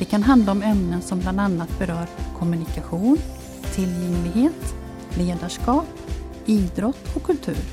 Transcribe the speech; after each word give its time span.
Det 0.00 0.06
kan 0.06 0.22
handla 0.22 0.52
om 0.52 0.62
ämnen 0.62 1.02
som 1.02 1.20
bland 1.20 1.40
annat 1.40 1.78
berör 1.78 2.06
kommunikation, 2.38 3.18
tillgänglighet, 3.74 4.74
ledarskap, 5.14 5.86
idrott 6.46 7.16
och 7.16 7.22
kultur. 7.22 7.64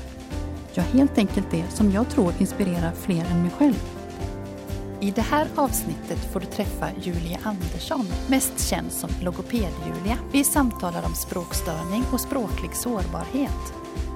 Ja, 0.74 0.82
helt 0.82 1.18
enkelt 1.18 1.50
det 1.50 1.70
som 1.70 1.92
jag 1.92 2.08
tror 2.08 2.34
inspirerar 2.38 2.92
fler 2.92 3.24
än 3.24 3.42
mig 3.42 3.50
själv. 3.50 3.82
I 5.00 5.10
det 5.10 5.22
här 5.22 5.48
avsnittet 5.54 6.32
får 6.32 6.40
du 6.40 6.46
träffa 6.46 6.88
Julia 7.02 7.38
Andersson, 7.42 8.06
mest 8.26 8.68
känd 8.68 8.92
som 8.92 9.10
Logoped-Julia. 9.10 10.16
Vi 10.32 10.44
samtalar 10.44 11.06
om 11.06 11.14
språkstörning 11.14 12.04
och 12.12 12.20
språklig 12.20 12.74
sårbarhet. 12.74 13.72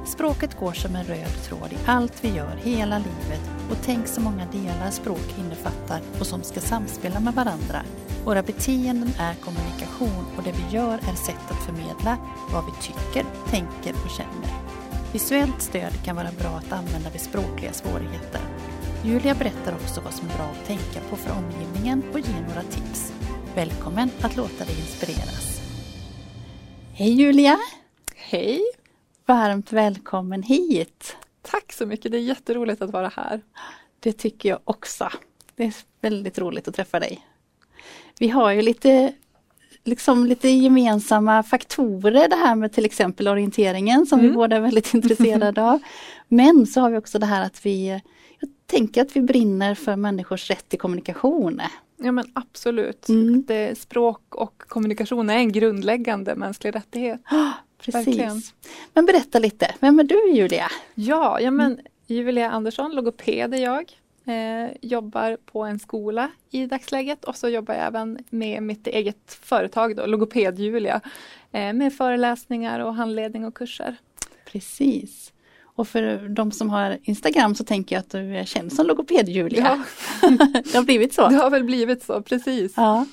Språket 0.07 0.61
går 0.61 0.73
som 0.73 0.97
en 0.97 1.05
röd 1.05 1.43
tråd 1.45 1.73
i 1.73 1.77
allt 1.87 2.25
vi 2.25 2.29
gör 2.29 2.57
hela 2.63 2.99
livet 2.99 3.51
och 3.71 3.77
tänk 3.85 4.07
så 4.07 4.21
många 4.21 4.47
delar 4.47 4.91
språk 4.91 5.35
innefattar 5.39 6.01
och 6.21 6.27
som 6.27 6.43
ska 6.43 6.61
samspela 6.61 7.21
med 7.21 7.35
varandra. 7.35 7.83
Våra 8.25 8.43
beteenden 8.43 9.09
är 9.19 9.35
kommunikation 9.35 10.27
och 10.37 10.43
det 10.43 10.53
vi 10.53 10.77
gör 10.77 10.95
är 10.95 11.15
sätt 11.15 11.51
att 11.51 11.65
förmedla 11.67 12.19
vad 12.53 12.65
vi 12.65 12.73
tycker, 12.83 13.25
tänker 13.51 13.95
och 14.05 14.11
känner. 14.11 14.63
Visuellt 15.13 15.63
stöd 15.63 16.05
kan 16.05 16.17
vara 16.17 16.31
bra 16.39 16.49
att 16.49 16.73
använda 16.73 17.11
vid 17.11 17.21
språkliga 17.21 17.73
svårigheter. 17.73 18.41
Julia 19.05 19.35
berättar 19.35 19.75
också 19.75 20.01
vad 20.01 20.15
som 20.15 20.29
är 20.29 20.37
bra 20.37 20.45
att 20.45 20.67
tänka 20.67 21.01
på 21.11 21.17
för 21.17 21.31
omgivningen 21.31 22.03
och 22.13 22.19
ger 22.19 22.47
några 22.49 22.63
tips. 22.63 23.13
Välkommen 23.55 24.11
att 24.21 24.37
låta 24.37 24.65
dig 24.65 24.77
inspireras. 24.81 25.61
Hej 26.93 27.13
Julia! 27.13 27.59
Hej! 28.17 28.61
Varmt 29.27 29.73
välkommen 29.73 30.43
hit! 30.43 31.17
Tack 31.43 31.73
så 31.73 31.87
mycket, 31.87 32.13
det 32.13 32.19
är 32.19 32.23
jätteroligt 32.23 32.83
att 32.83 32.91
vara 32.91 33.09
här. 33.09 33.41
Det 34.01 34.13
tycker 34.13 34.49
jag 34.49 34.59
också. 34.65 35.09
Det 35.57 35.65
är 35.65 35.75
väldigt 36.01 36.39
roligt 36.39 36.69
att 36.69 36.75
träffa 36.75 37.01
dig. 37.01 37.27
Vi 38.23 38.29
har 38.29 38.53
ju 38.53 38.63
lite, 38.63 39.13
liksom 39.85 40.27
lite 40.27 40.49
gemensamma 40.49 41.43
faktorer 41.43 42.29
det 42.29 42.37
här 42.37 42.55
med 42.55 42.73
till 42.73 42.85
exempel 42.85 43.29
orienteringen 43.29 44.07
som 44.07 44.19
mm. 44.19 44.31
vi 44.31 44.37
båda 44.37 44.57
är 44.57 44.61
väldigt 44.61 44.95
intresserade 44.95 45.63
av. 45.63 45.81
Men 46.29 46.67
så 46.67 46.81
har 46.81 46.91
vi 46.91 46.97
också 46.97 47.19
det 47.19 47.27
här 47.27 47.47
att 47.47 47.67
vi, 47.67 48.01
jag 48.39 48.51
tänker 48.67 49.03
att 49.03 49.17
vi 49.17 49.21
brinner 49.21 49.75
för 49.75 49.97
människors 49.97 50.51
rätt 50.51 50.69
till 50.69 50.79
kommunikation. 50.79 51.61
Ja 51.97 52.13
men 52.13 52.25
absolut. 52.33 53.09
Mm. 53.09 53.45
Det, 53.47 53.79
språk 53.79 54.35
och 54.35 54.63
kommunikation 54.69 55.31
är 55.31 55.37
en 55.37 55.53
grundläggande 55.53 56.35
mänsklig 56.35 56.75
rättighet. 56.75 57.21
Precis. 57.79 57.95
Verkligen. 58.07 58.43
Men 58.95 59.07
berätta 59.07 59.39
lite, 59.39 59.75
vem 59.81 60.01
är 60.01 60.05
du 60.05 60.31
Julia? 60.31 60.71
Ja, 60.95 61.41
ja 61.41 61.51
men 61.51 61.81
Julia 62.07 62.51
Andersson, 62.51 62.95
logoped 62.95 63.55
är 63.55 63.59
jag. 63.59 64.02
Eh, 64.25 64.77
jobbar 64.81 65.37
på 65.45 65.63
en 65.63 65.79
skola 65.79 66.31
i 66.51 66.67
dagsläget 66.67 67.25
och 67.25 67.37
så 67.37 67.49
jobbar 67.49 67.75
jag 67.75 67.87
även 67.87 68.19
med 68.31 68.63
mitt 68.63 68.87
eget 68.87 69.39
företag 69.43 69.97
då, 69.97 70.07
Logoped-Julia. 70.07 71.01
Eh, 71.53 71.73
med 71.73 71.95
föreläsningar 71.95 72.81
och 72.81 72.95
handledning 72.95 73.45
och 73.45 73.55
kurser. 73.55 73.97
Precis. 74.45 75.33
Och 75.75 75.89
för 75.89 76.29
de 76.29 76.53
som 76.53 76.71
har 76.71 76.99
Instagram 77.03 77.55
så 77.55 77.65
tänker 77.65 77.97
jag 77.97 78.01
att 78.01 78.11
du 78.11 78.43
känd 78.47 78.73
som 78.73 78.87
Logoped-Julia. 78.87 79.81
Ja. 80.23 80.29
det 80.65 80.75
har 80.75 80.85
blivit 80.85 81.15
så. 81.15 81.29
Det 81.29 81.37
har 81.37 81.51
väl 81.51 81.65
blivit 81.65 82.03
så, 82.03 82.23
precis. 82.23 82.73
Ja. 82.77 83.07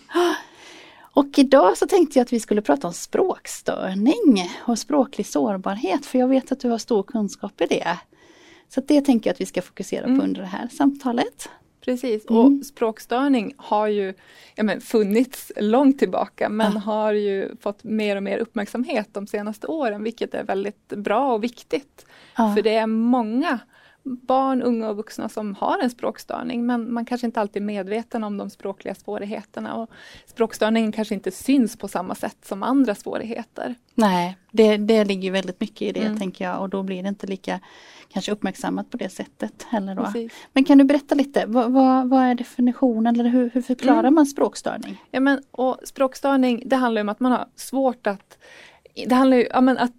Och 1.20 1.28
idag 1.38 1.78
så 1.78 1.88
tänkte 1.88 2.20
jag 2.20 2.26
att 2.26 2.34
vi 2.34 2.40
skulle 2.40 2.62
prata 2.62 2.88
om 2.88 2.94
språkstörning 2.94 4.50
och 4.60 4.80
språklig 4.80 5.28
sårbarhet 5.28 6.06
för 6.06 6.20
jag 6.20 6.28
vet 6.28 6.52
att 6.52 6.60
du 6.60 6.70
har 6.70 6.78
stor 6.78 7.04
kunskap 7.04 7.62
i 7.62 7.66
det. 7.66 7.98
Så 8.70 8.82
det 8.82 9.02
tänker 9.02 9.30
jag 9.30 9.34
att 9.34 9.42
vi 9.42 9.46
ska 9.46 9.62
fokusera 9.62 10.04
på 10.04 10.10
mm. 10.10 10.22
under 10.22 10.42
det 10.42 10.48
här 10.48 10.68
samtalet. 10.68 11.50
Precis, 11.82 12.26
och 12.26 12.46
mm. 12.46 12.64
språkstörning 12.64 13.54
har 13.58 13.88
ju 13.88 14.14
ja, 14.56 14.64
men, 14.64 14.82
funnits 14.82 15.52
långt 15.58 16.00
tillbaka 16.00 16.50
men 16.50 16.74
ja. 16.74 16.80
har 16.80 17.14
ju 17.14 17.56
fått 17.62 17.84
mer 17.84 18.16
och 18.16 18.24
mer 18.24 18.38
uppmärksamhet 18.38 19.10
de 19.12 19.28
senaste 19.28 19.68
åren 19.68 20.04
vilket 20.04 20.34
är 20.34 20.44
väldigt 20.44 20.88
bra 20.88 21.34
och 21.34 21.44
viktigt. 21.44 22.06
Ja. 22.38 22.56
För 22.56 22.62
det 22.62 22.76
är 22.76 22.88
många 22.88 23.60
barn, 24.04 24.62
unga 24.62 24.90
och 24.90 24.96
vuxna 24.96 25.30
som 25.30 25.56
har 25.56 25.80
en 25.84 25.90
språkstörning 25.90 26.66
men 26.66 26.94
man 26.94 27.06
kanske 27.06 27.28
inte 27.28 27.42
alltid 27.42 27.62
är 27.62 27.66
medveten 27.66 28.24
om 28.24 28.38
de 28.38 28.50
språkliga 28.50 28.96
svårigheterna 28.96 29.76
och 29.76 29.90
språkstörningen 30.26 30.92
kanske 30.92 31.14
inte 31.16 31.32
syns 31.32 31.78
på 31.78 31.88
samma 31.88 32.16
sätt 32.16 32.38
som 32.46 32.64
andra 32.64 32.96
svårigheter. 32.96 33.76
Nej, 33.96 34.38
det, 34.52 34.78
det 34.78 35.06
ligger 35.06 35.32
väldigt 35.32 35.60
mycket 35.60 35.82
i 35.82 35.92
det 35.92 36.06
mm. 36.06 36.18
tänker 36.18 36.46
jag 36.46 36.62
och 36.62 36.70
då 36.70 36.84
blir 36.84 37.04
det 37.04 37.10
inte 37.10 37.28
lika 37.28 37.60
kanske 38.14 38.32
uppmärksammat 38.32 38.90
på 38.90 38.98
det 38.98 39.10
sättet 39.10 39.64
heller. 39.64 39.96
Då. 39.96 40.30
Men 40.54 40.64
kan 40.64 40.78
du 40.78 40.84
berätta 40.84 41.16
lite, 41.16 41.46
vad, 41.46 41.72
vad, 41.72 42.10
vad 42.10 42.24
är 42.24 42.36
definitionen 42.36 43.20
eller 43.20 43.30
hur, 43.30 43.50
hur 43.50 43.62
förklarar 43.62 44.00
mm. 44.00 44.16
man 44.16 44.26
språkstörning? 44.26 45.04
Ja, 45.12 45.20
men, 45.20 45.42
och 45.52 45.78
språkstörning 45.84 46.64
det 46.66 46.76
handlar 46.76 47.02
om 47.02 47.10
att 47.10 47.20
man 47.20 47.32
har 47.32 47.48
svårt 47.56 48.08
att 48.08 48.38
det 49.08 49.16
handlar 49.16 49.38
ju 49.38 49.48
om 49.48 49.68
att 49.68 49.94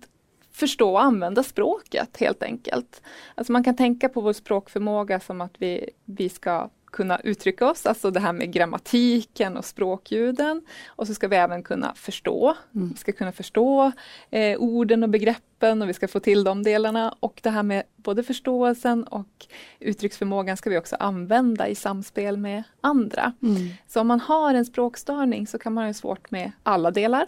förstå 0.52 0.90
och 0.90 1.02
använda 1.02 1.42
språket 1.42 2.16
helt 2.20 2.42
enkelt. 2.42 3.02
Alltså 3.34 3.52
man 3.52 3.64
kan 3.64 3.76
tänka 3.76 4.08
på 4.08 4.20
vår 4.20 4.32
språkförmåga 4.32 5.20
som 5.20 5.40
att 5.40 5.54
vi, 5.58 5.90
vi 6.04 6.28
ska 6.28 6.70
kunna 6.90 7.20
uttrycka 7.20 7.70
oss, 7.70 7.86
alltså 7.86 8.10
det 8.10 8.20
här 8.20 8.32
med 8.32 8.52
grammatiken 8.52 9.56
och 9.56 9.64
språkljuden. 9.64 10.62
Och 10.86 11.06
så 11.06 11.14
ska 11.14 11.28
vi 11.28 11.36
även 11.36 11.62
kunna 11.62 11.94
förstå. 11.94 12.54
Mm. 12.74 12.88
Vi 12.88 12.96
ska 12.96 13.12
kunna 13.12 13.32
förstå 13.32 13.92
eh, 14.30 14.58
orden 14.58 15.02
och 15.02 15.08
begreppen 15.08 15.82
och 15.82 15.88
vi 15.88 15.92
ska 15.92 16.08
få 16.08 16.20
till 16.20 16.44
de 16.44 16.62
delarna. 16.62 17.14
Och 17.20 17.40
det 17.42 17.50
här 17.50 17.62
med 17.62 17.82
både 17.96 18.22
förståelsen 18.22 19.04
och 19.04 19.46
uttrycksförmågan 19.80 20.56
ska 20.56 20.70
vi 20.70 20.78
också 20.78 20.96
använda 20.96 21.68
i 21.68 21.74
samspel 21.74 22.36
med 22.36 22.62
andra. 22.80 23.32
Mm. 23.42 23.68
Så 23.88 24.00
om 24.00 24.06
man 24.06 24.20
har 24.20 24.54
en 24.54 24.64
språkstörning 24.64 25.46
så 25.46 25.58
kan 25.58 25.72
man 25.72 25.86
ha 25.86 25.94
svårt 25.94 26.30
med 26.30 26.52
alla 26.62 26.90
delar. 26.90 27.26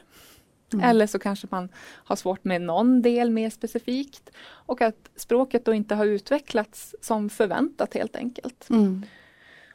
Mm. 0.73 0.91
Eller 0.91 1.07
så 1.07 1.19
kanske 1.19 1.47
man 1.51 1.69
har 1.77 2.17
svårt 2.17 2.45
med 2.45 2.63
någon 2.63 3.03
del 3.03 3.31
mer 3.31 3.51
specifikt. 3.51 4.31
Och 4.45 4.81
att 4.81 5.11
språket 5.17 5.65
då 5.65 5.75
inte 5.75 5.95
har 5.95 6.07
utvecklats 6.07 6.95
som 7.01 7.31
förväntat 7.31 7.95
helt 7.95 8.17
enkelt. 8.17 8.71
Mm. 8.71 9.03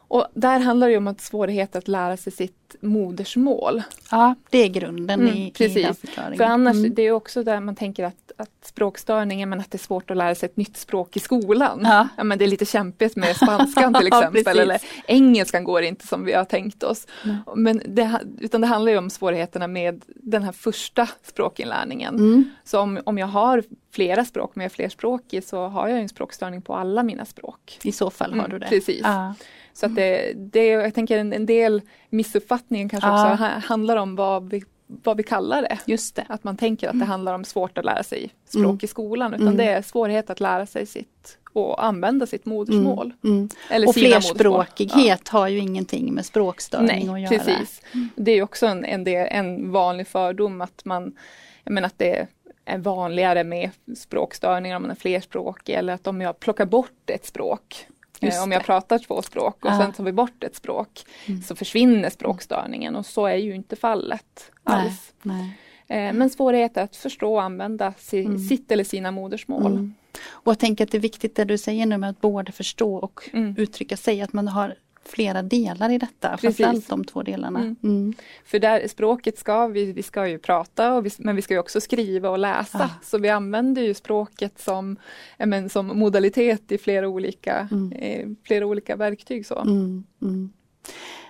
Och 0.07 0.28
där 0.34 0.59
handlar 0.59 0.90
det 0.90 0.97
om 0.97 1.07
att 1.07 1.22
svårighet 1.22 1.75
att 1.75 1.88
lära 1.88 2.18
sig 2.18 2.34
sitt 2.34 2.75
modersmål. 2.79 3.84
Ja, 4.12 4.35
det 4.50 4.57
är 4.57 4.68
grunden 4.68 5.22
mm, 5.22 5.35
i, 5.35 5.51
precis. 5.51 5.78
i 5.78 5.81
den 5.81 5.95
förklaringen. 5.95 6.38
För 6.38 6.44
annars, 6.44 6.75
mm. 6.75 6.94
det 6.95 7.01
är 7.01 7.12
också 7.12 7.44
där 7.44 7.59
man 7.59 7.75
tänker 7.75 8.03
att, 8.03 8.31
att 8.38 8.50
språkstörningen, 8.62 9.50
men 9.50 9.59
att 9.59 9.72
det 9.72 9.75
är 9.75 9.79
svårt 9.79 10.12
att 10.12 10.18
lära 10.18 10.35
sig 10.35 10.50
ett 10.50 10.57
nytt 10.57 10.78
språk 10.78 11.18
i 11.18 11.19
skolan. 11.19 11.81
Ja. 11.84 12.07
ja 12.18 12.23
men 12.23 12.38
det 12.38 12.45
är 12.45 12.50
lite 12.50 12.66
kämpigt 12.66 13.16
med 13.16 13.35
spanskan 13.35 13.94
till 13.94 14.07
exempel, 14.13 14.59
eller 14.59 14.81
engelskan 15.07 15.63
går 15.63 15.81
inte 15.81 16.07
som 16.07 16.25
vi 16.25 16.34
har 16.34 16.45
tänkt 16.45 16.84
oss. 16.84 17.07
Mm. 17.24 17.38
Men 17.56 17.81
det, 17.85 18.19
utan 18.39 18.62
det 18.62 18.68
handlar 18.68 18.97
om 18.97 19.09
svårigheterna 19.09 19.68
med 19.68 20.03
den 20.07 20.44
här 20.44 20.51
första 20.51 21.09
språkinlärningen. 21.24 22.16
Mm. 22.16 22.50
Så 22.63 22.79
om, 22.79 23.00
om 23.06 23.18
jag 23.18 23.28
har 23.28 23.63
flera 23.91 24.25
språk, 24.25 24.51
men 24.56 24.63
jag 24.63 24.72
är 24.72 24.75
flerspråkig, 24.75 25.44
så 25.44 25.68
har 25.68 25.88
jag 25.88 26.00
en 26.00 26.09
språkstörning 26.09 26.62
på 26.62 26.75
alla 26.75 27.03
mina 27.03 27.25
språk. 27.25 27.79
I 27.84 27.91
så 27.91 28.09
fall 28.09 28.31
har 28.31 28.39
mm, 28.39 28.51
du 28.51 28.59
det. 28.59 28.68
Precis. 28.68 29.01
Ja. 29.03 29.35
Så 29.78 29.86
att 29.86 29.96
det, 29.96 30.34
det, 30.36 30.68
jag 30.68 30.94
tänker 30.94 31.18
en, 31.18 31.34
en 31.34 31.46
del 31.46 31.81
missuppfattningen 32.10 32.90
kanske 32.90 33.10
ja. 33.10 33.34
också 33.34 33.44
handlar 33.44 33.98
om 33.98 34.16
vad 34.16 34.50
vi, 34.50 34.63
vad 34.88 35.18
vi 35.18 35.24
kallar 35.24 35.62
det. 35.62 35.80
Just 35.86 36.16
det. 36.16 36.25
Att 36.30 36.44
man 36.44 36.57
tänker 36.57 36.88
att 36.88 36.94
det 36.94 36.98
mm. 36.98 37.07
handlar 37.07 37.34
om 37.34 37.44
svårt 37.44 37.78
att 37.78 37.86
lära 37.86 38.04
sig 38.04 38.30
språk 38.46 38.66
mm. 38.66 38.80
i 38.81 38.88
skolan 38.88 39.34
utan 39.34 39.48
mm. 39.48 39.57
det 39.57 39.63
är 39.63 39.81
svårighet 39.81 40.30
att 40.30 40.40
lära 40.40 40.66
sig 40.66 40.86
sitt 40.86 41.38
och 41.54 41.86
använda 41.86 42.25
sitt 42.25 42.46
modersmål. 42.46 43.13
Mm. 43.24 43.36
mm. 43.38 43.50
Eller 43.69 43.88
och 43.88 43.94
flerspråkighet 43.94 45.22
ja. 45.25 45.40
har 45.40 45.48
ju 45.48 45.60
ingenting 45.60 46.13
med 46.13 46.25
språkstörning 46.25 47.12
Nej, 47.12 47.25
att 47.25 47.31
göra. 47.31 47.44
Precis. 47.44 47.81
Mm. 47.94 48.10
Det 48.16 48.31
är 48.31 48.44
också 48.44 48.66
en, 48.66 48.86
en, 48.86 49.04
del, 49.04 49.28
en 49.31 49.72
vanlig 49.72 50.07
fördom 50.07 50.62
att 50.62 50.86
man, 50.86 51.16
jag 51.63 51.74
menar 51.74 51.88
att 51.88 52.00
det 52.00 52.28
är 52.66 52.78
vanligare 52.78 53.44
med 53.44 53.69
språkstörningar 53.98 54.75
om 54.75 54.81
man 54.81 54.92
är 54.92 54.96
flerspråkig 54.96 55.74
eller 55.74 55.94
att 55.94 56.07
om 56.07 56.22
jag 56.22 56.40
plockar 56.40 56.66
bort 56.66 57.10
ett 57.10 57.25
språk 57.25 57.88
Just 58.22 58.44
om 58.44 58.52
jag 58.52 58.62
det. 58.62 58.66
pratar 58.66 59.00
två 59.00 59.22
språk 59.22 59.66
och 59.66 59.72
ja. 59.72 59.78
sen 59.78 59.94
tar 59.94 60.04
vi 60.04 60.12
bort 60.12 60.44
ett 60.44 60.56
språk 60.56 61.06
mm. 61.25 61.42
så 61.42 61.56
försvinner 61.56 62.10
språkstörningen 62.10 62.96
och 62.96 63.06
så 63.06 63.25
är 63.25 63.36
ju 63.36 63.56
inte 63.56 63.75
fallet 63.75 64.52
alls. 64.64 65.14
Nej, 65.22 65.58
nej. 65.88 66.08
Eh, 66.08 66.14
men 66.14 66.30
svårigheter 66.30 66.84
att 66.84 66.96
förstå 66.96 67.34
och 67.34 67.44
använda 67.44 67.94
mm. 68.12 68.40
sitt 68.40 68.72
eller 68.72 68.84
sina 68.84 69.12
modersmål. 69.12 69.72
Mm. 69.72 69.94
Och 70.28 70.52
jag 70.52 70.60
tänker 70.60 70.84
att 70.84 70.92
det 70.92 70.98
är 70.98 71.02
viktigt 71.02 71.36
det 71.36 71.46
du 71.46 71.58
säger 71.58 71.86
nu 71.86 71.98
med 71.98 72.10
att 72.10 72.22
både 72.22 72.52
förstå 72.52 72.96
och 72.96 73.30
mm. 73.34 73.56
uttrycka 73.58 73.98
sig, 73.98 74.22
att 74.22 74.34
man 74.34 74.48
har 74.48 74.75
flera 75.07 75.42
delar 75.42 75.89
i 75.89 75.98
detta, 75.98 76.30
Precis. 76.38 76.57
framförallt 76.57 76.89
de 76.89 77.04
två 77.06 77.24
delarna. 77.24 77.59
Mm. 77.59 77.75
Mm. 77.83 78.13
För 78.45 78.59
där 78.59 78.88
språket 78.88 79.38
ska 79.38 79.68
vi, 79.68 79.92
vi 79.92 80.04
ska 80.04 80.27
ju 80.27 80.39
prata 80.39 80.94
och 80.94 81.06
vi, 81.06 81.09
men 81.18 81.36
vi 81.36 81.42
ska 81.42 81.54
ju 81.54 81.59
också 81.59 81.81
skriva 81.81 82.30
och 82.30 82.39
läsa. 82.39 82.77
Ja. 82.80 82.89
Så 83.04 83.18
vi 83.18 83.30
använder 83.30 83.81
ju 83.81 83.94
språket 83.94 84.59
som, 84.59 84.98
men, 85.38 85.69
som 85.69 85.88
modalitet 86.00 86.71
i 86.71 86.77
flera 86.77 87.07
olika, 87.07 87.68
Mm. 87.71 87.92
eh, 87.92 88.27
flera 88.44 88.65
olika 88.65 88.95
verktyg. 88.95 89.45
Så. 89.45 89.59
Mm. 89.59 90.04
Mm. 90.21 90.50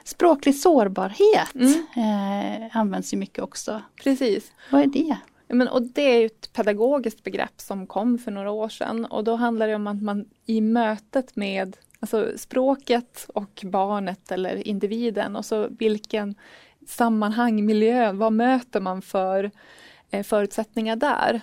Språklig 0.03 0.56
sårbarhet 0.56 1.56
Mm. 1.56 1.85
eh, 2.62 2.77
används 2.77 3.13
ju 3.13 3.18
mycket 3.18 3.44
också. 3.44 3.81
Precis. 4.03 4.51
Vad 4.71 4.81
är 4.81 4.88
det? 4.88 5.18
Men, 5.50 5.68
och 5.68 5.81
det 5.81 6.01
är 6.01 6.25
ett 6.25 6.53
pedagogiskt 6.53 7.23
begrepp 7.23 7.62
som 7.62 7.88
kom 7.88 8.18
för 8.18 8.31
några 8.31 8.51
år 8.51 8.69
sedan 8.69 9.06
och 9.06 9.23
då 9.23 9.35
handlar 9.35 9.68
det 9.68 9.75
om 9.75 9.88
att 9.88 10.01
man 10.01 10.25
i 10.45 10.62
mötet 10.62 11.35
med 11.35 11.77
alltså 11.99 12.31
språket 12.38 13.29
och 13.33 13.63
barnet 13.65 14.31
eller 14.31 14.67
individen 14.67 15.35
och 15.35 15.45
så 15.45 15.67
vilken 15.79 16.35
sammanhang, 16.88 17.65
miljö, 17.65 18.11
vad 18.11 18.33
möter 18.33 18.79
man 18.81 19.01
för 19.01 19.51
eh, 20.09 20.23
förutsättningar 20.23 20.95
där? 20.95 21.41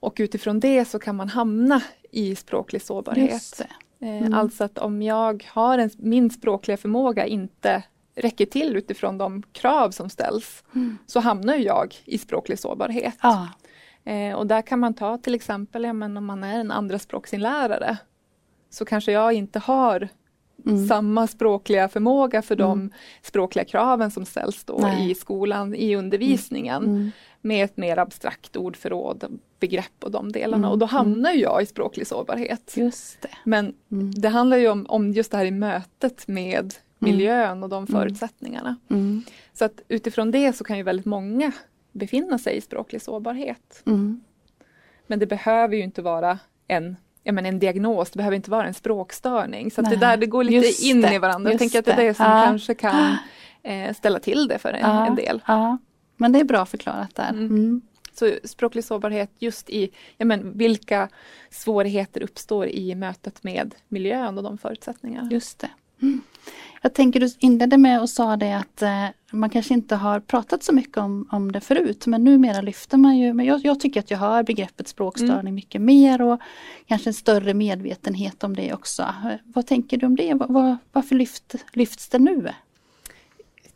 Och 0.00 0.16
utifrån 0.18 0.60
det 0.60 0.84
så 0.84 0.98
kan 0.98 1.16
man 1.16 1.28
hamna 1.28 1.82
i 2.10 2.34
språklig 2.34 2.82
sårbarhet. 2.82 3.60
Eh, 3.60 3.66
Mm. 4.00 4.34
Alltså 4.34 4.64
att 4.64 4.78
om 4.78 5.02
jag 5.02 5.46
har 5.48 5.78
en, 5.78 5.90
min 5.96 6.30
språkliga 6.30 6.76
förmåga 6.76 7.26
inte 7.26 7.82
räcker 8.14 8.46
till 8.46 8.76
utifrån 8.76 9.18
de 9.18 9.42
krav 9.52 9.90
som 9.90 10.10
ställs 10.10 10.64
Mm. 10.74 10.98
så 11.06 11.20
hamnar 11.20 11.54
jag 11.54 11.94
i 12.04 12.18
språklig 12.18 12.58
sårbarhet. 12.58 13.14
Ja. 13.22 13.48
Eh, 14.04 14.34
och 14.34 14.46
där 14.46 14.62
kan 14.62 14.78
man 14.80 14.94
ta 14.94 15.18
till 15.18 15.34
exempel 15.34 15.84
ja, 15.84 15.92
men 15.92 16.16
om 16.16 16.24
man 16.24 16.44
är 16.44 16.60
en 16.60 16.70
andraspråksinlärare 16.70 17.96
så 18.70 18.84
kanske 18.84 19.12
jag 19.12 19.32
inte 19.32 19.58
har 19.58 20.08
Mm. 20.66 20.86
samma 20.88 21.26
språkliga 21.26 21.88
förmåga 21.88 22.42
för 22.42 22.56
de 22.56 22.72
Mm. 22.78 22.92
språkliga 23.22 23.64
kraven 23.64 24.10
som 24.10 24.24
ställs 24.24 24.64
då 24.64 24.78
Nej. 24.82 25.10
i 25.10 25.14
skolan, 25.14 25.74
i 25.74 25.96
undervisningen 25.96 26.84
Mm. 26.84 27.10
med 27.40 27.64
ett 27.64 27.76
mer 27.76 27.98
abstrakt 27.98 28.56
ordförråd, 28.56 29.38
begrepp 29.60 30.04
och 30.04 30.10
de 30.10 30.32
delarna 30.32 30.56
Mm. 30.56 30.70
och 30.70 30.78
då 30.78 30.86
hamnar 30.86 31.30
jag 31.32 31.62
i 31.62 31.66
språklig 31.66 32.06
sårbarhet. 32.06 32.74
Just 32.76 33.22
det. 33.22 33.28
Men 33.44 33.74
Mm. 33.90 34.10
det 34.14 34.28
handlar 34.28 34.56
ju 34.56 34.68
om, 34.68 34.86
om 34.88 35.12
just 35.12 35.30
det 35.30 35.36
här 35.36 35.44
i 35.44 35.50
mötet 35.50 36.28
med 36.28 36.74
miljön 36.98 37.62
och 37.62 37.68
de 37.68 37.76
Mm. 37.76 37.86
förutsättningarna. 37.86 38.76
Mm. 38.90 39.22
Så 39.52 39.64
att 39.64 39.80
utifrån 39.88 40.30
det 40.30 40.52
så 40.52 40.64
kan 40.64 40.76
ju 40.76 40.82
väldigt 40.82 41.06
många 41.06 41.52
befinna 41.92 42.38
sig 42.38 42.56
i 42.56 42.60
språklig 42.60 43.02
sårbarhet. 43.02 43.82
Mm. 43.86 44.20
Men 45.06 45.18
det 45.18 45.26
behöver 45.26 45.76
ju 45.76 45.82
inte 45.82 46.02
vara 46.02 46.38
en, 46.68 46.96
ja, 47.28 47.32
men 47.32 47.46
en 47.46 47.58
diagnos, 47.58 48.10
det 48.10 48.16
behöver 48.16 48.36
inte 48.36 48.50
vara 48.50 48.66
en 48.66 48.74
språkstörning. 48.74 49.70
Så 49.70 49.82
det 49.82 49.96
där 49.96 50.16
det 50.16 50.26
går 50.26 50.44
lite 50.44 50.66
just 50.66 50.82
in 50.82 51.00
det, 51.00 51.14
i 51.14 51.18
varandra. 51.18 51.50
Jag 51.50 51.58
tänker 51.58 51.78
att 51.78 51.84
det 51.84 51.92
är 51.92 51.96
det 51.96 52.14
som. 52.14 52.26
Ja. 52.26 52.44
kanske 52.44 52.74
kan 52.74 53.16
eh, 53.62 53.94
ställa 53.94 54.18
till 54.18 54.48
det 54.48 54.58
för 54.58 54.72
en, 54.72 54.80
Ja. 54.80 55.06
en 55.06 55.14
del. 55.14 55.42
Ja. 55.46 55.78
Men 56.16 56.32
det 56.32 56.40
är 56.40 56.44
bra 56.44 56.66
förklarat 56.66 57.14
där. 57.14 57.28
Mm. 57.28 57.46
Mm. 57.46 57.82
Så 58.14 58.32
språklig 58.44 58.84
sårbarhet 58.84 59.30
just 59.38 59.70
i 59.70 59.90
ja, 60.16 60.24
men, 60.24 60.58
vilka 60.58 61.08
svårigheter 61.50 62.22
uppstår 62.22 62.66
i 62.66 62.94
mötet 62.94 63.42
med 63.42 63.74
miljön 63.88 64.38
och 64.38 64.44
de 64.44 64.58
förutsättningarna. 64.58 65.30
Just 65.30 65.58
det. 65.58 65.70
Mm. 66.02 66.20
Jag 66.82 66.94
tänker 66.94 67.20
du 67.20 67.28
inledde 67.38 67.78
med 67.78 68.00
och 68.00 68.10
sa 68.10 68.36
det 68.36 68.52
att 68.52 68.82
eh, 68.82 69.04
man 69.32 69.50
kanske 69.50 69.74
inte 69.74 69.96
har 69.96 70.20
pratat 70.20 70.62
så 70.62 70.74
mycket 70.74 70.96
om, 70.96 71.28
om 71.32 71.52
det 71.52 71.60
förut 71.60 72.06
men 72.06 72.24
numera 72.24 72.60
lyfter 72.60 72.96
man 72.98 73.18
ju, 73.18 73.32
men 73.32 73.46
jag, 73.46 73.60
jag 73.64 73.80
tycker 73.80 74.00
att 74.00 74.10
jag 74.10 74.18
hör 74.18 74.42
begreppet 74.42 74.88
språkstörning 74.88 75.38
Mm. 75.38 75.54
mycket 75.54 75.80
mer 75.80 76.22
och 76.22 76.40
kanske 76.86 77.10
en 77.10 77.14
större 77.14 77.54
medvetenhet 77.54 78.44
om 78.44 78.56
det 78.56 78.74
också. 78.74 79.02
Eh, 79.02 79.32
Vad 79.44 79.66
tänker 79.66 79.96
du 79.96 80.06
om 80.06 80.16
det? 80.16 80.34
Vad, 80.34 80.50
vad, 80.52 80.76
varför 80.92 81.14
lyft, 81.14 81.54
lyfts 81.72 82.08
det 82.08 82.18
nu? 82.18 82.48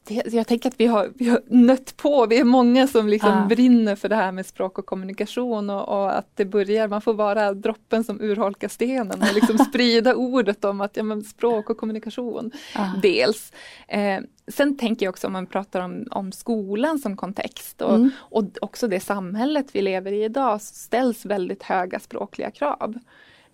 Jag 0.08 0.46
tänker 0.46 0.68
att 0.68 0.80
vi 0.80 0.86
har, 0.86 1.10
vi 1.14 1.28
har 1.28 1.40
nött 1.46 1.96
på, 1.96 2.26
vi 2.26 2.38
är 2.38 2.44
många 2.44 2.86
som 2.86 3.08
liksom 3.08 3.28
Ja. 3.30 3.46
brinner 3.48 3.96
för 3.96 4.08
det 4.08 4.16
här 4.16 4.32
med 4.32 4.46
språk 4.46 4.78
och 4.78 4.86
kommunikation 4.86 5.70
och, 5.70 5.88
och 5.88 6.18
att 6.18 6.36
det 6.36 6.44
börjar, 6.44 6.88
man 6.88 7.00
får 7.00 7.14
vara 7.14 7.54
droppen 7.54 8.04
som 8.04 8.20
urholkar 8.20 8.68
stenen 8.68 9.22
och 9.22 9.34
liksom 9.34 9.58
sprida 9.70 10.14
ordet 10.14 10.64
om 10.64 10.80
att 10.80 10.96
ja, 10.96 11.02
men 11.02 11.22
språk 11.24 11.70
och 11.70 11.76
kommunikation 11.76 12.50
Ja. 12.74 12.92
dels. 13.02 13.52
Eh, 13.88 14.18
sen 14.48 14.76
tänker 14.76 15.06
jag 15.06 15.10
också 15.10 15.26
om 15.26 15.32
man 15.32 15.46
pratar 15.46 15.80
om, 15.80 16.04
om 16.10 16.32
skolan 16.32 16.98
som 16.98 17.16
kontext 17.16 17.82
och, 17.82 17.94
Mm. 17.94 18.10
och 18.18 18.44
också 18.62 18.88
det 18.88 19.00
samhället 19.00 19.66
vi 19.72 19.82
lever 19.82 20.12
i 20.12 20.24
idag 20.24 20.62
ställs 20.62 21.24
väldigt 21.24 21.62
höga 21.62 21.98
språkliga 22.00 22.50
krav. 22.50 22.94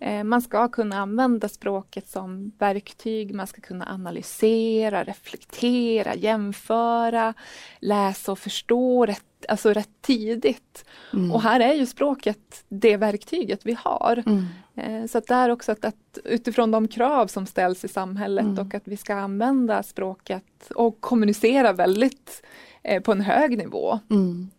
Eh, 0.01 0.23
Man 0.23 0.41
ska 0.41 0.67
kunna 0.67 0.97
använda 0.99 1.49
språket 1.49 2.07
som 2.07 2.51
verktyg, 2.59 3.35
man 3.35 3.47
ska 3.47 3.61
kunna 3.61 3.85
analysera, 3.93 5.03
reflektera, 5.03 6.15
jämföra, 6.15 7.33
läsa 7.79 8.31
och 8.31 8.39
förstå 8.39 9.05
rätt, 9.05 9.23
alltså 9.47 9.73
rätt 9.73 9.89
tidigt. 10.01 10.85
Mm. 11.13 11.31
Och 11.31 11.41
här 11.41 11.59
är 11.59 11.73
ju 11.73 11.85
språket 11.85 12.63
det 12.69 12.97
verktyget 12.97 13.59
vi 13.65 13.77
har. 13.79 14.23
Mm. 14.25 14.45
Eh, 14.75 15.07
Så 15.07 15.17
att 15.17 15.27
det 15.27 15.33
är 15.33 15.49
också 15.49 15.71
att, 15.71 15.85
att 15.85 16.17
utifrån 16.23 16.71
de 16.71 16.87
krav 16.87 17.27
som 17.27 17.45
ställs 17.45 17.85
i 17.85 17.87
samhället 17.87 18.45
Mm. 18.45 18.67
och 18.67 18.73
att 18.75 18.87
vi 18.87 18.97
ska 18.97 19.15
använda 19.15 19.83
språket 19.83 20.71
och 20.75 21.01
kommunicera 21.01 21.73
väldigt 21.73 22.43
eh, 22.83 23.01
på 23.01 23.11
en 23.11 23.21
hög 23.21 23.57
nivå. 23.57 23.99
Mm. 24.09 24.49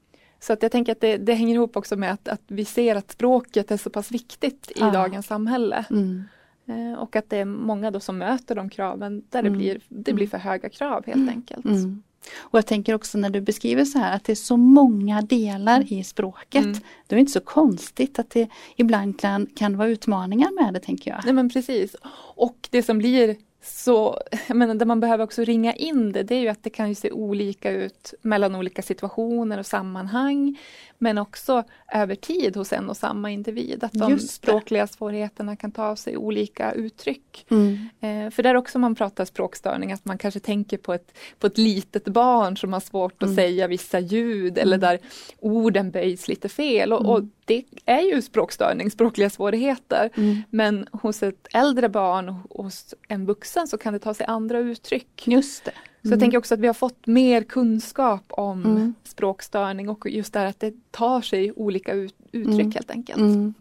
Så 0.40 0.52
att 0.52 0.62
jag 0.62 0.72
tänker 0.72 0.92
att 0.92 1.00
det, 1.00 1.16
det 1.16 1.34
hänger 1.34 1.54
ihop 1.54 1.76
också 1.76 1.96
med 1.96 2.12
att, 2.12 2.28
att 2.28 2.42
vi 2.46 2.64
ser 2.64 2.96
att 2.96 3.10
språket 3.10 3.70
är 3.70 3.76
så 3.76 3.90
pass 3.90 4.10
viktigt 4.10 4.70
i 4.70 4.74
Ja. 4.80 4.90
dagens 4.90 5.26
samhälle. 5.26 5.84
Mm. 5.90 6.24
Eh, 6.66 6.98
och 6.98 7.16
att 7.16 7.30
det 7.30 7.36
är 7.36 7.44
många 7.44 7.90
då 7.90 8.00
som 8.00 8.18
möter 8.18 8.54
de 8.54 8.70
kraven 8.70 9.22
där 9.30 9.40
Mm. 9.40 9.52
det, 9.52 9.58
blir, 9.58 9.80
det 9.88 10.12
blir 10.12 10.26
för 10.26 10.38
höga 10.38 10.68
krav 10.68 11.06
helt 11.06 11.30
enkelt. 11.30 11.64
Mm. 11.64 12.02
Och 12.38 12.58
jag 12.58 12.66
tänker 12.66 12.94
också 12.94 13.18
när 13.18 13.30
du 13.30 13.40
beskriver 13.40 13.84
så 13.84 13.98
här 13.98 14.16
att 14.16 14.24
det 14.24 14.32
är 14.32 14.36
så 14.36 14.56
många 14.56 15.22
delar 15.22 15.92
i 15.92 16.04
språket. 16.04 16.64
Mm. 16.64 16.78
Det 17.06 17.14
är 17.14 17.18
inte 17.20 17.32
så 17.32 17.40
konstigt 17.40 18.18
att 18.18 18.30
det 18.30 18.48
ibland 18.76 19.20
kan, 19.20 19.46
kan 19.46 19.76
vara 19.76 19.88
utmaningar 19.88 20.64
med 20.64 20.74
det 20.74 20.80
tänker 20.80 21.10
jag. 21.10 21.20
Nej 21.24 21.34
men 21.34 21.48
precis. 21.50 21.96
Och 22.34 22.68
det 22.70 22.82
som 22.82 22.98
blir 22.98 23.36
så, 23.62 24.18
menar, 24.48 24.74
där 24.74 24.86
man 24.86 25.00
behöver 25.00 25.24
också 25.24 25.44
ringa 25.44 25.72
in 25.74 26.12
det, 26.12 26.22
det 26.22 26.34
är 26.34 26.40
ju 26.40 26.48
att 26.48 26.62
det 26.62 26.70
kan 26.70 26.88
ju 26.88 26.94
se 26.94 27.10
olika 27.10 27.70
ut 27.70 28.14
mellan 28.22 28.54
olika 28.54 28.82
situationer 28.82 29.58
och 29.58 29.66
sammanhang. 29.66 30.58
Men 31.02 31.18
också 31.18 31.64
över 31.92 32.14
tid 32.14 32.56
hos 32.56 32.72
en 32.72 32.90
och 32.90 32.96
samma 32.96 33.30
individ. 33.30 33.84
Att 33.84 33.92
de 33.92 34.12
det. 34.12 34.20
språkliga 34.20 34.86
svårigheterna 34.86 35.56
kan 35.56 35.72
ta 35.72 35.96
sig 35.96 36.16
olika 36.16 36.72
uttryck. 36.72 37.46
Mm. 37.50 37.88
Eh, 38.00 38.30
för 38.30 38.42
där 38.42 38.54
också 38.54 38.78
man 38.78 38.94
pratar 38.94 39.24
språkstörning, 39.24 39.92
att 39.92 40.04
man 40.04 40.18
kanske 40.18 40.40
tänker 40.40 40.76
på 40.78 40.94
ett, 40.94 41.12
på 41.38 41.46
ett 41.46 41.58
litet 41.58 42.04
barn 42.04 42.56
som 42.56 42.72
har 42.72 42.80
svårt 42.80 43.22
att 43.22 43.22
Mm. 43.22 43.36
säga 43.36 43.66
vissa 43.66 44.00
ljud 44.00 44.58
eller 44.58 44.78
där 44.78 44.98
orden 45.38 45.90
böjs 45.90 46.28
lite 46.28 46.48
fel. 46.48 46.92
Och, 46.92 47.00
Mm. 47.00 47.10
och 47.12 47.22
det 47.44 47.64
är 47.84 48.00
ju 48.00 48.22
språkstörning, 48.22 48.90
språkliga 48.90 49.30
svårigheter. 49.30 50.10
Mm. 50.16 50.42
Men 50.50 50.86
hos 50.92 51.22
ett 51.22 51.48
äldre 51.52 51.88
barn 51.88 52.28
hos 52.50 52.94
en 53.08 53.26
vuxen 53.26 53.49
så 53.66 53.78
kan 53.78 53.92
det 53.92 53.98
ta 53.98 54.14
sig 54.14 54.26
andra 54.26 54.58
uttryck. 54.58 55.22
Just 55.26 55.64
det. 55.64 55.72
Så 56.02 56.08
jag 56.12 56.20
tänker 56.20 56.38
också 56.38 56.54
att 56.54 56.60
vi 56.60 56.66
har 56.66 56.74
fått 56.74 57.06
mer 57.06 57.42
kunskap 57.42 58.24
om 58.28 58.64
Mm. 58.64 58.94
språkstörning 59.04 59.88
och 59.88 60.10
just 60.10 60.32
det 60.32 60.38
här 60.38 60.46
att 60.46 60.60
det 60.60 60.74
tar 60.90 61.20
sig 61.22 61.52
olika 61.52 61.92
ut, 61.92 62.14
uttryck 62.32 62.60
Mm. 62.60 62.72
helt 62.72 62.90
enkelt. 62.90 63.18
Mm. 63.20 63.54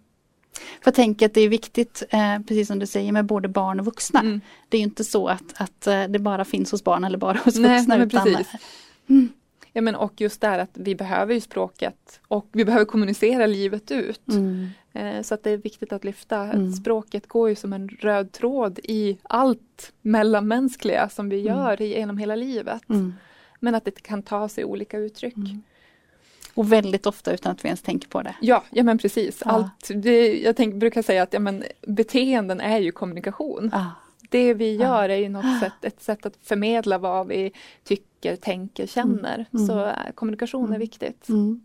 För 0.53 0.84
jag 0.84 0.93
tänker 0.96 1.25
att 1.25 1.34
det 1.34 1.41
är 1.41 1.50
viktigt, 1.50 2.03
eh, 2.10 2.39
precis 2.48 2.67
som 2.67 2.79
du 2.79 2.86
säger, 2.86 3.12
med 3.12 3.25
både 3.25 3.48
barn 3.48 3.79
och 3.79 3.86
vuxna. 3.86 4.19
Mm. 4.19 4.41
Det 4.69 4.77
är 4.77 4.81
inte 4.81 5.03
så 5.03 5.27
att, 5.27 5.43
att 5.62 5.88
eh, 5.88 6.03
det 6.03 6.19
bara 6.19 6.46
finns 6.46 6.72
hos 6.72 6.84
barn 6.84 7.03
eller 7.03 7.17
bara 7.17 7.38
hos 7.46 7.55
Nej, 7.55 7.77
vuxna. 7.77 7.96
nej, 7.98 8.05
utan. 8.08 8.27
Mm. 9.10 9.29
Ja, 9.73 9.81
men 9.81 9.95
och 9.95 10.21
just 10.21 10.41
det 10.41 10.47
här 10.47 10.59
att 10.59 10.69
vi 10.73 10.95
behöver 10.95 11.33
ju 11.33 11.41
språket 11.41 12.21
och 12.27 12.47
vi 12.51 12.65
behöver 12.65 12.85
kommunicera 12.85 13.45
livet 13.45 13.91
ut. 13.91 14.27
Mm. 14.27 14.69
Eh, 14.93 15.21
Så 15.21 15.33
att 15.33 15.43
det 15.43 15.51
är 15.51 15.57
viktigt 15.57 15.93
att 15.93 16.03
lyfta. 16.03 16.38
Mm. 16.38 16.71
Språket 16.73 17.27
går 17.27 17.49
ju 17.49 17.55
som 17.55 17.73
en 17.73 17.89
röd 17.89 18.31
tråd 18.31 18.79
i 18.83 19.17
allt 19.23 19.93
mellanmänskliga 20.01 21.09
som 21.09 21.29
vi 21.29 21.41
Mm. 21.41 21.57
gör 21.57 21.81
genom 21.81 22.17
hela 22.17 22.35
livet. 22.35 22.89
Mm. 22.89 23.13
Men 23.59 23.75
att 23.75 23.85
det 23.85 24.03
kan 24.03 24.23
ta 24.23 24.49
sig 24.49 24.65
olika 24.65 24.97
uttryck. 24.97 25.35
Mm. 25.38 25.61
Och 26.53 26.71
väldigt 26.73 27.05
ofta 27.05 27.33
utan 27.33 27.51
att 27.51 27.65
vi 27.65 27.67
ens 27.67 27.81
tänker 27.81 28.07
på 28.09 28.21
det. 28.21 28.35
Ja, 28.41 28.63
ja 28.71 28.83
men 28.83 28.97
precis. 28.97 29.41
Ja. 29.45 29.51
Allt, 29.51 29.89
det, 30.03 30.39
jag 30.41 30.55
tänk, 30.55 30.75
brukar 30.75 31.01
säga 31.01 31.23
att 31.23 31.33
ja, 31.33 31.39
men, 31.39 31.63
beteenden 31.88 32.61
är 32.61 32.79
ju 32.79 32.91
kommunikation. 32.91 33.71
Ah. 33.73 33.85
Det 34.29 34.53
vi 34.53 34.75
Ja. 34.75 34.81
gör 34.88 35.09
är 35.09 35.17
ju 35.17 35.29
något 35.29 35.59
sätt, 35.59 35.73
ett 35.81 36.01
sätt 36.03 36.25
att 36.25 36.33
förmedla 36.43 36.97
vad 36.97 37.27
vi 37.27 37.51
tycker, 37.83 38.08
tänker, 38.41 38.88
känner. 38.88 39.45
Mm. 39.53 39.67
Så 39.67 39.85
eh, 39.85 40.11
kommunikation 40.15 40.63
är 40.63 40.67
Mm. 40.67 40.79
viktigt. 40.79 41.29
Mm. 41.29 41.61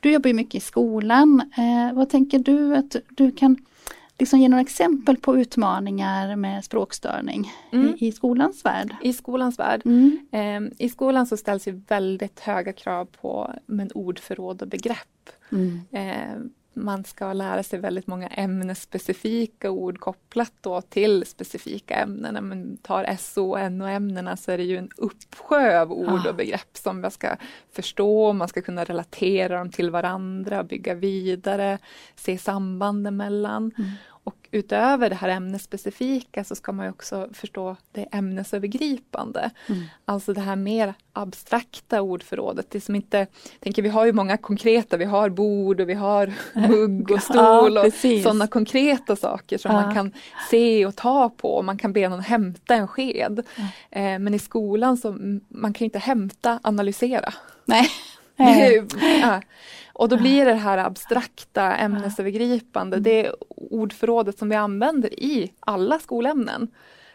Du 0.00 0.12
jobbar 0.12 0.28
ju 0.28 0.34
mycket 0.34 0.54
i 0.54 0.60
skolan. 0.60 1.40
Eh, 1.56 1.94
vad 1.96 2.08
tänker 2.10 2.38
du 2.38 2.76
att 2.76 2.96
du 3.08 3.30
kan 3.30 3.56
liksom 4.18 4.40
ge 4.40 4.48
några 4.48 4.60
exempel 4.62 5.16
på 5.16 5.36
utmaningar 5.38 6.36
med 6.36 6.64
språkstörning 6.64 7.52
Mm. 7.72 7.94
i, 7.98 8.06
i 8.06 8.12
skolans 8.12 8.64
värld? 8.64 8.96
I 9.02 9.12
skolans 9.12 9.58
värld. 9.58 9.82
Mm. 9.84 10.18
Eh, 10.32 10.86
I 10.86 10.88
skolan 10.88 11.26
så 11.26 11.36
ställs 11.36 11.68
ju 11.68 11.82
väldigt 11.88 12.40
höga 12.40 12.72
krav 12.72 13.04
på 13.20 13.54
men, 13.66 13.90
ordförråd 13.94 14.62
och 14.62 14.68
begrepp. 14.68 15.30
Mm. 15.52 15.80
Eh, 15.90 16.38
man 16.74 17.04
ska 17.04 17.32
lära 17.32 17.62
sig 17.62 17.78
väldigt 17.78 18.06
många 18.06 18.28
ämnesspecifika 18.28 19.70
ord 19.70 19.98
kopplat 20.00 20.52
då 20.60 20.80
till 20.80 21.26
specifika 21.26 21.94
ämnen. 21.94 22.34
När 22.34 22.40
man 22.40 22.76
tar 22.76 23.16
SO 23.18 23.50
och 23.50 23.72
NO-ämnena 23.72 24.36
så 24.36 24.52
är 24.52 24.58
det 24.58 24.64
ju 24.64 24.76
en 24.76 24.90
uppsjö 24.96 25.80
av 25.80 25.92
ord 25.92 26.26
och 26.26 26.34
begrepp 26.34 26.76
som 26.76 27.00
man 27.00 27.10
ska 27.10 27.36
förstå, 27.72 28.32
man 28.32 28.48
ska 28.48 28.62
kunna 28.62 28.84
relatera 28.84 29.58
dem 29.58 29.70
till 29.70 29.90
varandra, 29.90 30.64
bygga 30.64 30.94
vidare, 30.94 31.78
se 32.16 32.38
sambanden 32.38 33.16
mellan. 33.16 33.72
Mm. 33.78 33.90
Och 34.24 34.48
utöver 34.50 35.10
det 35.10 35.14
här 35.14 35.28
ämnesspecifika 35.28 36.44
så 36.44 36.54
ska 36.54 36.72
man 36.72 36.88
också 36.88 37.28
förstå 37.32 37.76
det 37.92 38.02
ämnesövergripande. 38.12 39.50
Mm. 39.68 39.82
Alltså 40.04 40.32
det 40.32 40.40
här 40.40 40.56
mer 40.56 40.94
abstrakta 41.12 42.02
ordförrådet. 42.02 42.70
Det 42.70 42.80
som 42.80 42.94
inte, 42.94 43.26
tänker 43.60 43.82
vi 43.82 43.88
har 43.88 44.06
ju 44.06 44.12
många 44.12 44.36
konkreta, 44.36 44.96
vi 44.96 45.04
har 45.04 45.28
bord 45.28 45.80
och 45.80 45.88
vi 45.88 45.94
har 45.94 46.32
mugg 46.68 47.10
och 47.10 47.22
stol 47.22 47.78
och 47.78 47.92
sådana 48.22 48.46
konkreta 48.46 49.16
saker 49.16 49.58
som 49.58 49.74
ja. 49.74 49.82
man 49.82 49.94
kan 49.94 50.12
se 50.50 50.86
och 50.86 50.96
ta 50.96 51.28
på. 51.28 51.62
Man 51.62 51.78
kan 51.78 51.92
be 51.92 52.08
någon 52.08 52.20
hämta 52.20 52.74
en 52.74 52.88
sked. 52.88 53.42
Ja. 53.56 53.62
Eh, 54.00 54.18
men 54.18 54.34
i 54.34 54.38
skolan 54.38 54.96
så 54.96 55.16
man 55.48 55.72
kan 55.72 55.84
inte 55.84 55.98
hämta, 55.98 56.60
analysera. 56.62 57.34
Nej. 57.64 57.88
Det, 58.36 58.86
ja. 59.20 59.40
Och 59.92 60.08
då 60.08 60.16
blir 60.16 60.44
det 60.44 60.54
här 60.54 60.78
abstrakta, 60.78 61.76
ämnesövergripande, 61.76 62.96
mm. 62.96 63.04
det 63.04 63.32
ordförrådet 63.56 64.38
som 64.38 64.48
vi 64.48 64.56
använder 64.56 65.20
i 65.20 65.52
alla 65.60 65.98
skolämnen. 65.98 66.68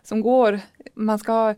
Som 0.03 0.21
går, 0.21 0.59
man 0.93 1.19
ska 1.19 1.31
ha 1.31 1.55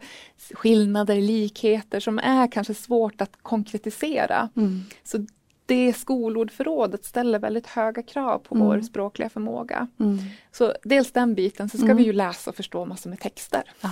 skillnader, 0.54 1.16
likheter 1.16 2.00
som 2.00 2.20
är 2.20 2.52
kanske 2.52 2.74
svårt 2.74 3.22
att 3.22 3.38
konkretisera. 3.42 4.50
Mm. 4.56 4.84
Så 5.04 5.26
det 5.66 5.94
skolordförrådet 5.94 7.06
ställer 7.06 7.40
väldigt 7.40 7.68
höga 7.68 8.04
krav 8.04 8.40
på 8.40 8.56
mm. 8.56 8.68
vår 8.68 8.82
språkliga 8.82 9.30
förmåga. 9.30 9.88
Mm. 10.00 10.18
Så 10.52 10.74
dels 10.84 11.12
den 11.12 11.36
biten, 11.36 11.70
så 11.70 11.78
ska 11.78 11.94
vi 11.94 12.04
ju 12.04 12.10
mm. 12.10 12.18
läsa 12.18 12.50
och 12.50 12.56
förstå 12.56 12.86
massor 12.86 13.10
med 13.10 13.20
texter. 13.20 13.64
Ja. 13.82 13.92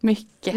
Mycket. 0.00 0.54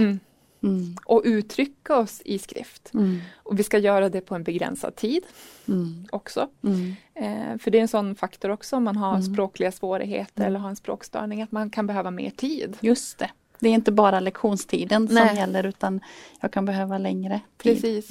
Mm. 0.63 0.95
Och 1.05 1.21
uttrycka 1.25 1.97
oss 1.97 2.21
i 2.25 2.39
skrift. 2.39 2.93
Mm. 2.93 3.19
Och 3.35 3.59
vi 3.59 3.63
ska 3.63 3.77
göra 3.77 4.09
det 4.09 4.21
på 4.21 4.35
en 4.35 4.43
begränsad 4.43 4.95
tid 4.95 5.23
mm. 5.67 6.05
också. 6.11 6.49
Mm. 6.63 6.95
Eh, 7.13 7.57
för 7.57 7.71
det 7.71 7.77
är 7.77 7.81
en 7.81 7.87
sån 7.87 8.15
faktor 8.15 8.49
också 8.49 8.75
om 8.75 8.83
man 8.83 8.95
har 8.95 9.15
mm. 9.15 9.33
språkliga 9.33 9.71
svårigheter 9.71 10.45
eller 10.45 10.59
har 10.59 10.69
en 10.69 10.75
språkstörning 10.75 11.41
att 11.41 11.51
man 11.51 11.69
kan 11.69 11.87
behöva 11.87 12.11
mer 12.11 12.29
tid. 12.29 12.77
Just 12.79 13.17
det. 13.17 13.29
Det 13.59 13.69
är 13.69 13.73
inte 13.73 13.91
bara 13.91 14.19
lektionstiden 14.19 15.07
Nej. 15.11 15.27
som 15.27 15.37
gäller 15.37 15.63
utan 15.63 16.01
jag 16.41 16.51
kan 16.51 16.65
behöva 16.65 16.97
längre 16.97 17.41
tid. 17.57 17.81
Precis. 17.81 18.09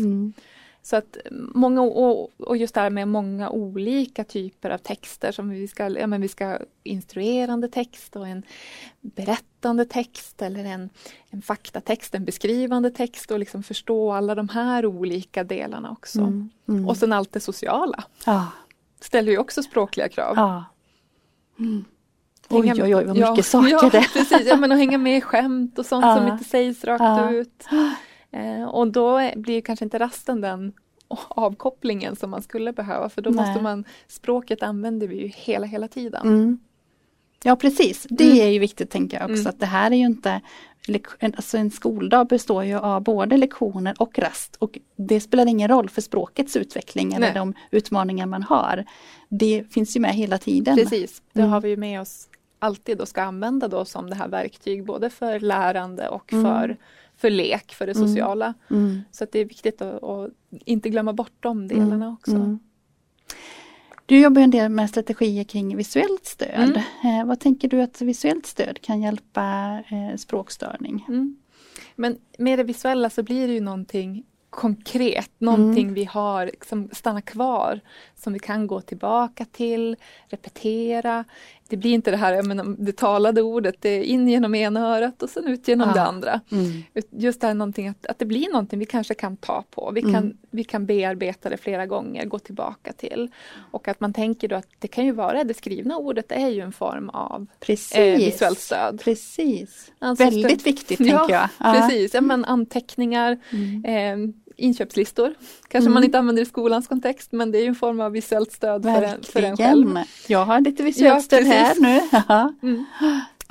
Så 0.86 0.96
att 0.96 1.16
många, 1.30 1.82
och 1.82 2.56
just 2.56 2.74
det 2.74 2.80
här 2.80 2.90
med 2.90 3.08
många 3.08 3.50
olika 3.50 4.24
typer 4.24 4.70
av 4.70 4.78
texter 4.78 5.32
som 5.32 5.50
vi 5.50 5.68
ska, 5.68 5.88
ja 5.88 6.06
men 6.06 6.20
vi 6.20 6.28
ska 6.28 6.58
instruerande 6.82 7.68
text 7.68 8.16
och 8.16 8.28
en 8.28 8.42
berättande 9.00 9.84
text 9.84 10.42
eller 10.42 10.64
en, 10.64 10.90
en 11.30 11.42
faktatext, 11.42 12.14
en 12.14 12.24
beskrivande 12.24 12.90
text 12.90 13.30
och 13.30 13.38
liksom 13.38 13.62
förstå 13.62 14.12
alla 14.12 14.34
de 14.34 14.48
här 14.48 14.86
olika 14.86 15.44
delarna 15.44 15.90
också. 15.90 16.20
Mm, 16.20 16.50
mm. 16.68 16.88
Och 16.88 16.96
sen 16.96 17.12
allt 17.12 17.32
det 17.32 17.40
sociala. 17.40 18.04
Ja. 18.26 18.46
Ställer 19.00 19.32
ju 19.32 19.38
också 19.38 19.62
språkliga 19.62 20.08
krav. 20.08 20.32
Ja. 20.36 20.64
Mm. 21.58 21.84
Oj, 22.48 22.72
oj, 22.72 22.94
oj, 22.94 23.04
vad 23.04 23.16
mycket 23.16 23.36
ja, 23.36 23.42
saker 23.42 23.68
ja, 23.68 23.88
det 23.92 24.08
precis, 24.12 24.46
ja, 24.46 24.56
men 24.56 24.72
att 24.72 24.78
hänga 24.78 24.98
med 24.98 25.16
i 25.16 25.20
skämt 25.20 25.78
och 25.78 25.86
sånt 25.86 26.04
ja. 26.04 26.16
som 26.16 26.28
inte 26.28 26.44
sägs 26.44 26.84
rakt 26.84 27.32
ut. 27.32 27.64
Eh, 28.36 28.64
och 28.64 28.88
då 28.88 29.30
blir 29.36 29.60
kanske 29.60 29.84
inte 29.84 29.98
rasten 29.98 30.40
den 30.40 30.72
avkopplingen 31.28 32.16
som 32.16 32.30
man 32.30 32.42
skulle 32.42 32.72
behöva 32.72 33.08
för 33.08 33.22
då 33.22 33.30
Nej. 33.30 33.46
måste 33.46 33.62
man, 33.62 33.84
språket 34.08 34.62
använder 34.62 35.08
vi 35.08 35.22
ju 35.22 35.28
hela, 35.28 35.66
hela 35.66 35.88
tiden. 35.88 36.26
Mm. 36.26 36.58
Ja 37.42 37.56
precis, 37.56 38.06
det 38.10 38.24
mm. 38.24 38.46
är 38.46 38.50
ju 38.50 38.58
viktigt 38.58 38.90
tänker 38.90 39.20
jag 39.20 39.30
också 39.30 39.40
mm. 39.40 39.50
att 39.50 39.60
det 39.60 39.66
här 39.66 39.90
är 39.90 39.96
ju 39.96 40.06
inte 40.06 40.40
Alltså 41.20 41.58
en 41.58 41.70
skoldag 41.70 42.26
består 42.26 42.64
ju 42.64 42.74
av 42.74 43.02
både 43.02 43.36
lektioner 43.36 43.94
och 43.98 44.18
rast 44.18 44.56
och 44.56 44.78
det 44.96 45.20
spelar 45.20 45.46
ingen 45.46 45.68
roll 45.68 45.88
för 45.88 46.02
språkets 46.02 46.56
utveckling 46.56 47.12
eller 47.12 47.34
de 47.34 47.54
utmaningar 47.70 48.26
man 48.26 48.42
har. 48.42 48.84
Det 49.28 49.64
finns 49.70 49.96
ju 49.96 50.00
med 50.00 50.14
hela 50.14 50.38
tiden. 50.38 50.76
Precis, 50.76 51.22
det 51.32 51.40
mm. 51.40 51.52
har 51.52 51.60
vi 51.60 51.68
ju 51.68 51.76
med 51.76 52.00
oss 52.00 52.28
alltid 52.58 53.00
och 53.00 53.08
ska 53.08 53.22
använda 53.22 53.68
då 53.68 53.84
som 53.84 54.10
det 54.10 54.16
här 54.16 54.28
verktyg 54.28 54.84
både 54.84 55.10
för 55.10 55.40
lärande 55.40 56.08
och 56.08 56.32
mm. 56.32 56.44
för 56.44 56.76
för 57.16 57.30
lek, 57.30 57.74
för 57.74 57.86
det 57.86 57.96
mm. 57.96 58.08
sociala. 58.08 58.54
Mm. 58.70 59.00
Så 59.10 59.26
det 59.32 59.38
är 59.38 59.44
viktigt 59.44 59.82
att, 59.82 60.02
att, 60.02 60.30
inte 60.50 60.88
glömma 60.88 61.12
bort 61.12 61.32
de 61.40 61.68
delarna 61.68 61.94
mm. 61.94 62.12
också. 62.12 62.34
Mm. 62.34 62.58
Du 64.06 64.20
jobbar 64.20 64.42
en 64.42 64.50
del 64.50 64.68
med 64.68 64.90
strategier 64.90 65.44
kring 65.44 65.76
visuellt 65.76 66.26
stöd. 66.26 66.82
Mm. 67.04 67.20
Eh, 67.20 67.26
vad 67.26 67.40
tänker 67.40 67.68
du 67.68 67.82
att 67.82 68.00
visuellt 68.00 68.46
stöd 68.46 68.80
kan 68.82 69.02
hjälpa 69.02 69.78
eh, 69.88 70.16
språkstörning? 70.16 71.04
Mm. 71.08 71.36
Men 71.94 72.18
med 72.38 72.58
det 72.58 72.62
visuella 72.62 73.10
så 73.10 73.22
blir 73.22 73.48
det 73.48 73.54
ju 73.54 73.60
någonting 73.60 74.24
konkret, 74.50 75.30
någonting 75.38 75.82
mm. 75.82 75.94
vi 75.94 76.04
har 76.04 76.50
som 76.68 76.88
stannar 76.92 77.20
kvar 77.20 77.80
som 78.14 78.32
vi 78.32 78.38
kan 78.38 78.66
gå 78.66 78.80
tillbaka 78.80 79.44
till, 79.44 79.96
repetera. 80.28 81.24
Det 81.68 81.76
blir 81.76 81.90
inte 81.90 82.10
det 82.10 82.16
här 82.16 82.42
menar, 82.42 82.76
det 82.78 82.96
talade 82.96 83.42
ordet, 83.42 83.74
det 83.80 83.88
är 83.88 84.02
in 84.02 84.28
genom 84.28 84.54
ena 84.54 84.96
örat 84.96 85.22
och 85.22 85.30
sen 85.30 85.46
ut 85.46 85.68
genom 85.68 85.88
ah. 85.88 85.92
det 85.92 86.02
andra. 86.02 86.40
Mm. 86.52 86.82
Just 87.10 87.40
det 87.40 87.46
här 87.46 87.54
någonting 87.54 87.88
att, 87.88 88.06
att 88.06 88.18
det 88.18 88.24
blir 88.24 88.52
någonting 88.52 88.78
vi 88.78 88.86
kanske 88.86 89.14
kan 89.14 89.36
ta 89.36 89.64
på, 89.70 89.90
vi 89.94 90.02
kan, 90.02 90.14
mm. 90.14 90.36
vi 90.50 90.64
kan 90.64 90.86
bearbeta 90.86 91.48
det 91.48 91.56
flera 91.56 91.86
gånger, 91.86 92.24
gå 92.24 92.38
tillbaka 92.38 92.92
till. 92.92 93.30
Och 93.70 93.88
att 93.88 94.00
man 94.00 94.12
tänker 94.12 94.48
då 94.48 94.56
att 94.56 94.68
det 94.78 94.88
kan 94.88 95.04
ju 95.04 95.12
vara 95.12 95.44
det 95.44 95.54
skrivna 95.54 95.96
ordet 95.96 96.32
är 96.32 96.48
ju 96.48 96.60
en 96.60 96.72
form 96.72 97.08
av 97.08 97.46
eh, 97.94 98.16
visuellt 98.16 98.58
stöd. 98.58 99.00
Precis, 99.04 99.92
alltså, 99.98 100.24
väldigt 100.24 100.66
viktigt 100.66 100.98
tänker 100.98 101.14
ja, 101.14 101.26
jag. 101.30 101.48
Ja. 101.58 101.72
Precis, 101.72 102.14
ja, 102.14 102.20
men 102.20 102.44
anteckningar, 102.44 103.38
mm. 103.50 103.84
eh, 103.84 104.34
inköpslistor. 104.56 105.34
Kanske 105.68 105.86
mm. 105.86 105.94
man 105.94 106.04
inte 106.04 106.18
använder 106.18 106.42
i 106.42 106.46
skolans 106.46 106.88
kontext 106.88 107.32
men 107.32 107.52
det 107.52 107.58
är 107.58 107.66
en 107.66 107.74
form 107.74 108.00
av 108.00 108.12
visuellt 108.12 108.52
stöd 108.52 108.82
för 108.82 109.02
en, 109.02 109.22
för 109.22 109.42
en 109.42 109.56
själv. 109.56 109.98
Jag 110.26 110.44
har 110.44 110.60
lite 110.60 110.82
visuellt 110.82 111.14
ja, 111.14 111.20
stöd 111.20 111.44
här 111.44 111.74
nu. 111.80 112.00
mm. 112.68 112.84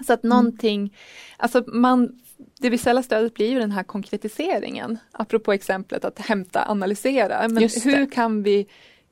Så 0.08 0.14
att 0.14 0.24
någonting, 0.24 0.94
alltså 1.38 1.64
man, 1.68 2.20
det 2.60 2.70
visuella 2.70 3.04
stödet 3.04 3.34
blir 3.34 3.50
ju 3.50 3.60
den 3.60 3.72
här 3.72 3.84
konkretiseringen. 3.84 4.98
Apropå 5.12 5.54
exemplet 5.54 6.06
att 6.06 6.20
hämta, 6.20 6.66
analysera. 6.68 7.48
Men 7.48 7.70
hur 7.84 8.12
kan 8.12 8.44
vi 8.44 8.68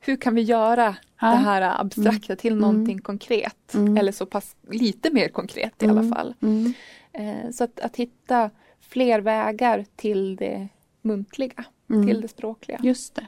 hur 0.06 0.16
kan 0.16 0.34
vi 0.34 0.42
göra 0.42 0.96
ja. 1.20 1.26
det 1.26 1.36
här 1.36 1.80
abstrakta 1.80 2.32
mm. 2.32 2.36
till 2.36 2.56
någonting 2.56 2.92
mm. 2.92 3.02
konkret? 3.02 3.74
Mm. 3.74 3.96
Eller 3.96 4.12
så 4.12 4.26
pass 4.26 4.56
lite 4.70 5.10
mer 5.10 5.28
konkret 5.28 5.82
i 5.82 5.86
alla 5.86 6.00
mm. 6.00 6.12
fall. 6.12 6.34
Mm. 6.42 6.72
Eh, 7.12 7.50
så 7.50 7.64
att, 7.64 7.80
att 7.80 7.96
hitta 7.96 8.50
fler 8.80 9.20
vägar 9.20 9.84
till 9.96 10.36
det 10.36 10.68
muntliga 11.02 11.64
mm. 11.90 12.06
till 12.06 12.20
det 12.20 12.28
språkliga. 12.28 12.78
Just 12.82 13.14
det. 13.14 13.26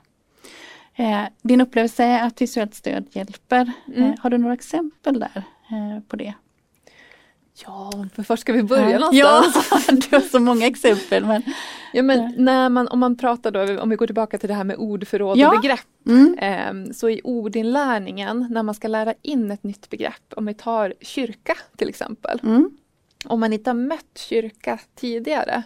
Eh, 0.97 1.25
din 1.43 1.61
upplevelse 1.61 2.05
är 2.05 2.27
att 2.27 2.43
visuellt 2.43 2.75
stöd 2.75 3.07
hjälper. 3.11 3.73
Eh, 3.95 4.03
mm. 4.03 4.17
har 4.21 4.31
du 4.31 4.39
några 4.39 4.55
exempel 4.55 5.21
där 5.21 5.43
eh, 5.71 6.03
på 6.09 6.17
det? 6.17 6.35
Ja, 7.65 7.93
var 8.17 8.37
ska 8.37 8.53
vi 8.53 8.63
börja 8.63 8.99
någonstans? 8.99 9.71
Ja, 9.89 9.95
du 10.11 10.17
har 10.17 10.21
så 10.21 10.41
många 10.41 10.67
exempel. 10.67 11.25
Men, 11.25 11.43
ja, 11.93 12.03
men 12.03 12.35
när 12.37 12.69
man, 12.69 12.89
om 12.89 12.99
man 12.99 13.17
pratar 13.17 13.51
då, 13.51 13.81
om 13.81 13.91
vi 13.91 13.97
går 13.97 14.07
tillbaka 14.07 14.39
till 14.39 14.49
det 14.49 14.55
här 14.55 14.65
med 14.65 14.77
ordförråd 14.77 15.39
ja. 15.39 15.55
och 15.55 15.61
begrepp. 15.61 15.87
Mm. 16.07 16.39
Eh, 16.39 16.93
så 16.93 17.09
i 17.09 17.21
ordinlärningen, 17.25 18.47
när 18.51 18.63
man 18.63 18.75
ska 18.75 18.89
lära 18.89 19.15
in 19.23 19.51
ett 19.51 19.63
nytt 19.63 19.91
begrepp, 19.91 20.33
om 20.37 20.47
vi 20.47 20.55
tar 20.55 20.95
kyrka 21.01 21.57
till 21.77 21.89
exempel. 21.89 22.41
Mm. 22.43 22.71
Om 23.25 23.41
man 23.41 23.53
inte 23.53 23.71
har 23.71 23.75
mött 23.75 24.19
kyrka 24.29 24.79
tidigare, 24.95 25.63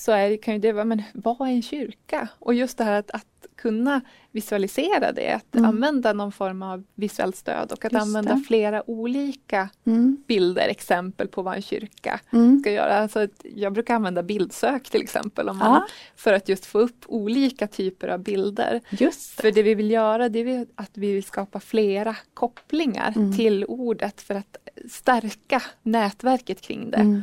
så 0.00 0.12
är, 0.12 0.36
kan 0.36 0.54
ju 0.54 0.60
det 0.60 0.72
vara, 0.72 0.84
men 0.84 1.02
vad 1.14 1.40
är 1.40 1.52
en 1.52 1.62
kyrka? 1.62 2.28
Och 2.38 2.54
just 2.54 2.78
det 2.78 2.84
här 2.84 2.98
att, 2.98 3.10
att 3.10 3.26
kunna 3.56 4.00
visualisera 4.30 5.12
det, 5.12 5.32
att 5.32 5.54
mm. 5.54 5.68
använda 5.68 6.12
någon 6.12 6.32
form 6.32 6.62
av 6.62 6.84
visuellt 6.94 7.36
stöd 7.36 7.72
och 7.72 7.84
att 7.84 7.92
just 7.92 8.02
använda 8.02 8.34
det. 8.34 8.40
flera 8.40 8.90
olika 8.90 9.68
mm. 9.86 10.16
bilder, 10.26 10.68
exempel 10.68 11.28
på 11.28 11.42
vad 11.42 11.54
en 11.54 11.62
kyrka 11.62 12.20
mm. 12.32 12.60
ska 12.60 12.72
göra. 12.72 12.98
Alltså 12.98 13.28
jag 13.42 13.72
brukar 13.72 13.94
använda 13.94 14.22
bildsök 14.22 14.90
till 14.90 15.02
exempel 15.02 15.48
om 15.48 15.58
man, 15.58 15.82
för 16.16 16.32
att 16.32 16.48
just 16.48 16.66
få 16.66 16.78
upp 16.78 17.04
olika 17.06 17.66
typer 17.66 18.08
av 18.08 18.18
bilder. 18.18 18.80
Just 18.90 19.36
det. 19.36 19.42
För 19.42 19.52
det 19.52 19.62
vi 19.62 19.74
vill 19.74 19.90
göra 19.90 20.28
det 20.28 20.38
är 20.38 20.66
att 20.74 20.90
vi 20.94 21.12
vill 21.12 21.24
skapa 21.24 21.60
flera 21.60 22.16
kopplingar 22.34 23.12
mm. 23.16 23.36
till 23.36 23.64
ordet 23.64 24.20
för 24.20 24.34
att 24.34 24.56
stärka 24.90 25.62
nätverket 25.82 26.60
kring 26.60 26.90
det. 26.90 27.22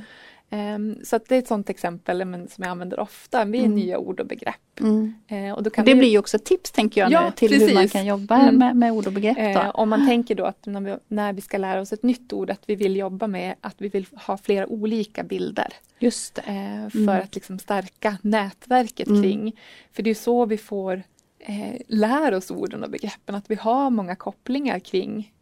Mm. 0.49 0.75
Um, 0.75 1.05
så 1.05 1.15
att 1.15 1.29
det 1.29 1.35
är 1.35 1.39
ett 1.39 1.47
sådant 1.47 1.69
exempel 1.69 2.25
men, 2.25 2.47
som 2.47 2.63
jag 2.63 2.71
använder 2.71 2.99
ofta 2.99 3.45
vid 3.45 3.61
mm. 3.61 3.75
nya 3.75 3.97
ord 3.97 4.19
och 4.19 4.27
begrepp. 4.27 4.79
Mm. 4.79 5.13
Uh, 5.31 5.51
och 5.51 5.63
då 5.63 5.69
kan 5.69 5.85
det 5.85 5.93
vi... 5.93 5.99
blir 5.99 6.09
ju 6.09 6.19
också 6.19 6.39
tips 6.39 6.71
tänker 6.71 7.01
jag 7.01 7.11
ja, 7.11 7.25
nu 7.25 7.31
till 7.31 7.49
precis. 7.49 7.69
hur 7.69 7.73
man 7.73 7.87
kan 7.89 8.05
jobba 8.05 8.35
mm. 8.35 8.55
med, 8.55 8.75
med, 8.75 8.91
ord 8.91 9.07
och 9.07 9.13
begrepp. 9.13 9.55
Uh, 9.55 9.69
om 9.73 9.89
man 9.89 10.07
tänker 10.07 10.35
då 10.35 10.45
att 10.45 10.65
när 10.65 10.81
vi, 10.81 10.95
när 11.07 11.33
vi, 11.33 11.41
ska 11.41 11.57
lära 11.57 11.81
oss 11.81 11.93
ett 11.93 12.03
nytt 12.03 12.33
ord 12.33 12.49
att 12.49 12.61
vi 12.65 12.75
vill 12.75 12.95
jobba 12.95 13.27
med 13.27 13.55
att 13.61 13.75
vi 13.77 13.89
vill 13.89 14.05
ha 14.13 14.37
flera 14.37 14.67
olika 14.67 15.23
bilder. 15.23 15.73
Just 15.99 16.39
uh, 16.39 17.05
för 17.05 17.19
att 17.19 17.35
liksom 17.35 17.59
stärka 17.59 18.17
nätverket 18.21 19.07
mm. 19.07 19.23
kring. 19.23 19.59
För 19.93 20.03
det 20.03 20.09
är 20.09 20.15
så 20.15 20.45
vi 20.45 20.57
får 20.57 21.03
eh, 21.39 21.81
lär 21.87 22.33
oss 22.33 22.51
orden 22.51 22.83
och 22.83 22.89
begreppen, 22.89 23.35
att 23.35 23.51
vi 23.51 23.55
har 23.55 23.89
många 23.89 24.15
kopplingar 24.15 24.79
kring 24.79 25.33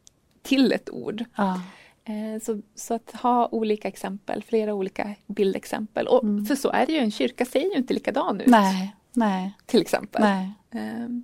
till 0.42 0.72
ett 0.72 0.90
ord. 0.90 1.24
Ja. 1.36 1.62
Eh, 2.08 2.42
så, 2.42 2.62
så 2.76 2.94
att 2.94 3.12
ha 3.12 3.50
olika 3.52 3.88
exempel, 3.88 4.44
flera 4.44 4.74
olika 4.74 5.16
bildexempel. 5.28 6.08
Och, 6.08 6.24
Mm. 6.24 6.46
För 6.46 6.56
så 6.56 6.70
är 6.72 6.86
det 6.86 6.92
ju, 6.94 7.00
en 7.00 7.12
kyrka 7.12 7.46
ser 7.46 7.60
ju 7.62 7.74
inte 7.78 7.94
likadan 7.94 8.42
ut. 8.42 8.48
Nej, 8.48 8.96
nej, 9.14 9.54
Till 9.66 9.82
exempel. 9.82 10.22
nej. 10.22 10.52
Ehm, 10.72 11.24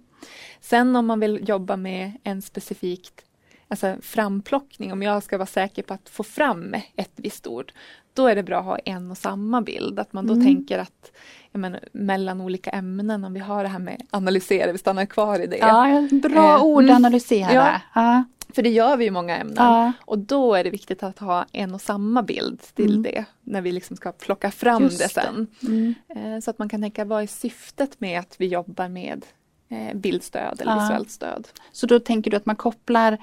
Sen 0.62 0.96
om 0.96 1.06
man 1.06 1.20
vill 1.20 1.50
jobba 1.50 1.76
med 1.78 2.12
en 2.24 2.42
specifikt 2.42 3.26
alltså 3.68 3.96
framplockning, 4.02 4.94
om 4.94 5.02
jag 5.04 5.24
ska 5.24 5.38
vara 5.38 5.46
säker 5.46 5.84
på 5.84 5.94
att 5.94 6.10
få 6.10 6.24
fram 6.24 6.76
ett 6.96 7.12
visst 7.16 7.48
ord, 7.48 7.74
då 8.14 8.28
är 8.28 8.36
det 8.36 8.44
bra 8.44 8.60
att 8.60 8.66
ha 8.66 8.78
en 8.78 9.12
och 9.12 9.18
samma 9.18 9.62
bild. 9.62 10.00
Att 10.00 10.14
man 10.14 10.28
då 10.28 10.34
Mm. 10.34 10.46
tänker 10.46 10.80
att 10.80 11.12
menar, 11.52 11.80
mellan 11.92 12.42
olika 12.42 12.70
ämnen, 12.70 13.24
om 13.26 13.34
vi 13.34 13.40
har 13.40 13.64
det 13.64 13.70
här 13.70 13.80
med 13.80 14.02
analysera, 14.10 14.72
vi 14.72 14.78
stannar 14.78 15.06
kvar 15.06 15.40
i 15.40 15.48
det. 15.48 15.58
Ja, 15.58 16.08
bra 16.12 16.56
Eh, 16.58 16.64
ord 16.64 16.84
mm. 16.84 16.96
analysera. 16.96 17.54
Ja. 17.54 17.82
Ja. 17.96 18.24
För 18.51 18.62
det 18.62 18.70
gör 18.70 18.98
vi 18.98 19.05
i 19.05 19.12
många 19.12 19.38
ämnen. 19.38 19.55
Ja. 19.58 19.91
Och 20.05 20.20
då 20.20 20.55
är 20.55 20.63
det 20.63 20.70
viktigt 20.70 21.03
att 21.03 21.20
ha 21.20 21.46
en 21.51 21.74
och 21.74 21.81
samma 21.81 22.24
bild 22.24 22.62
till 22.75 22.89
Mm. 22.91 23.03
det, 23.03 23.25
när 23.41 23.62
vi 23.62 23.72
liksom 23.72 23.98
ska 23.98 24.12
plocka 24.12 24.51
fram 24.51 24.84
Just 24.84 24.98
det 25.00 25.03
det. 25.03 25.10
sen. 25.10 25.48
Mm. 25.63 25.96
Eh, 26.36 26.39
Så 26.41 26.51
att 26.51 26.60
man 26.60 26.70
kan 26.70 26.81
tänka, 26.81 27.05
vad 27.05 27.24
är 27.24 27.27
syftet 27.27 28.01
med 28.01 28.20
att 28.20 28.36
vi 28.38 28.46
jobbar 28.48 28.88
med 28.89 29.25
eh, 29.70 29.96
bildstöd 29.98 30.62
eller 30.62 30.72
Ja. 30.72 30.81
visuellt 30.81 31.12
stöd? 31.12 31.48
Så 31.72 31.86
då 31.88 32.00
tänker 32.00 32.31
du 32.31 32.38
att 32.38 32.46
man 32.46 32.55
kopplar 32.55 33.17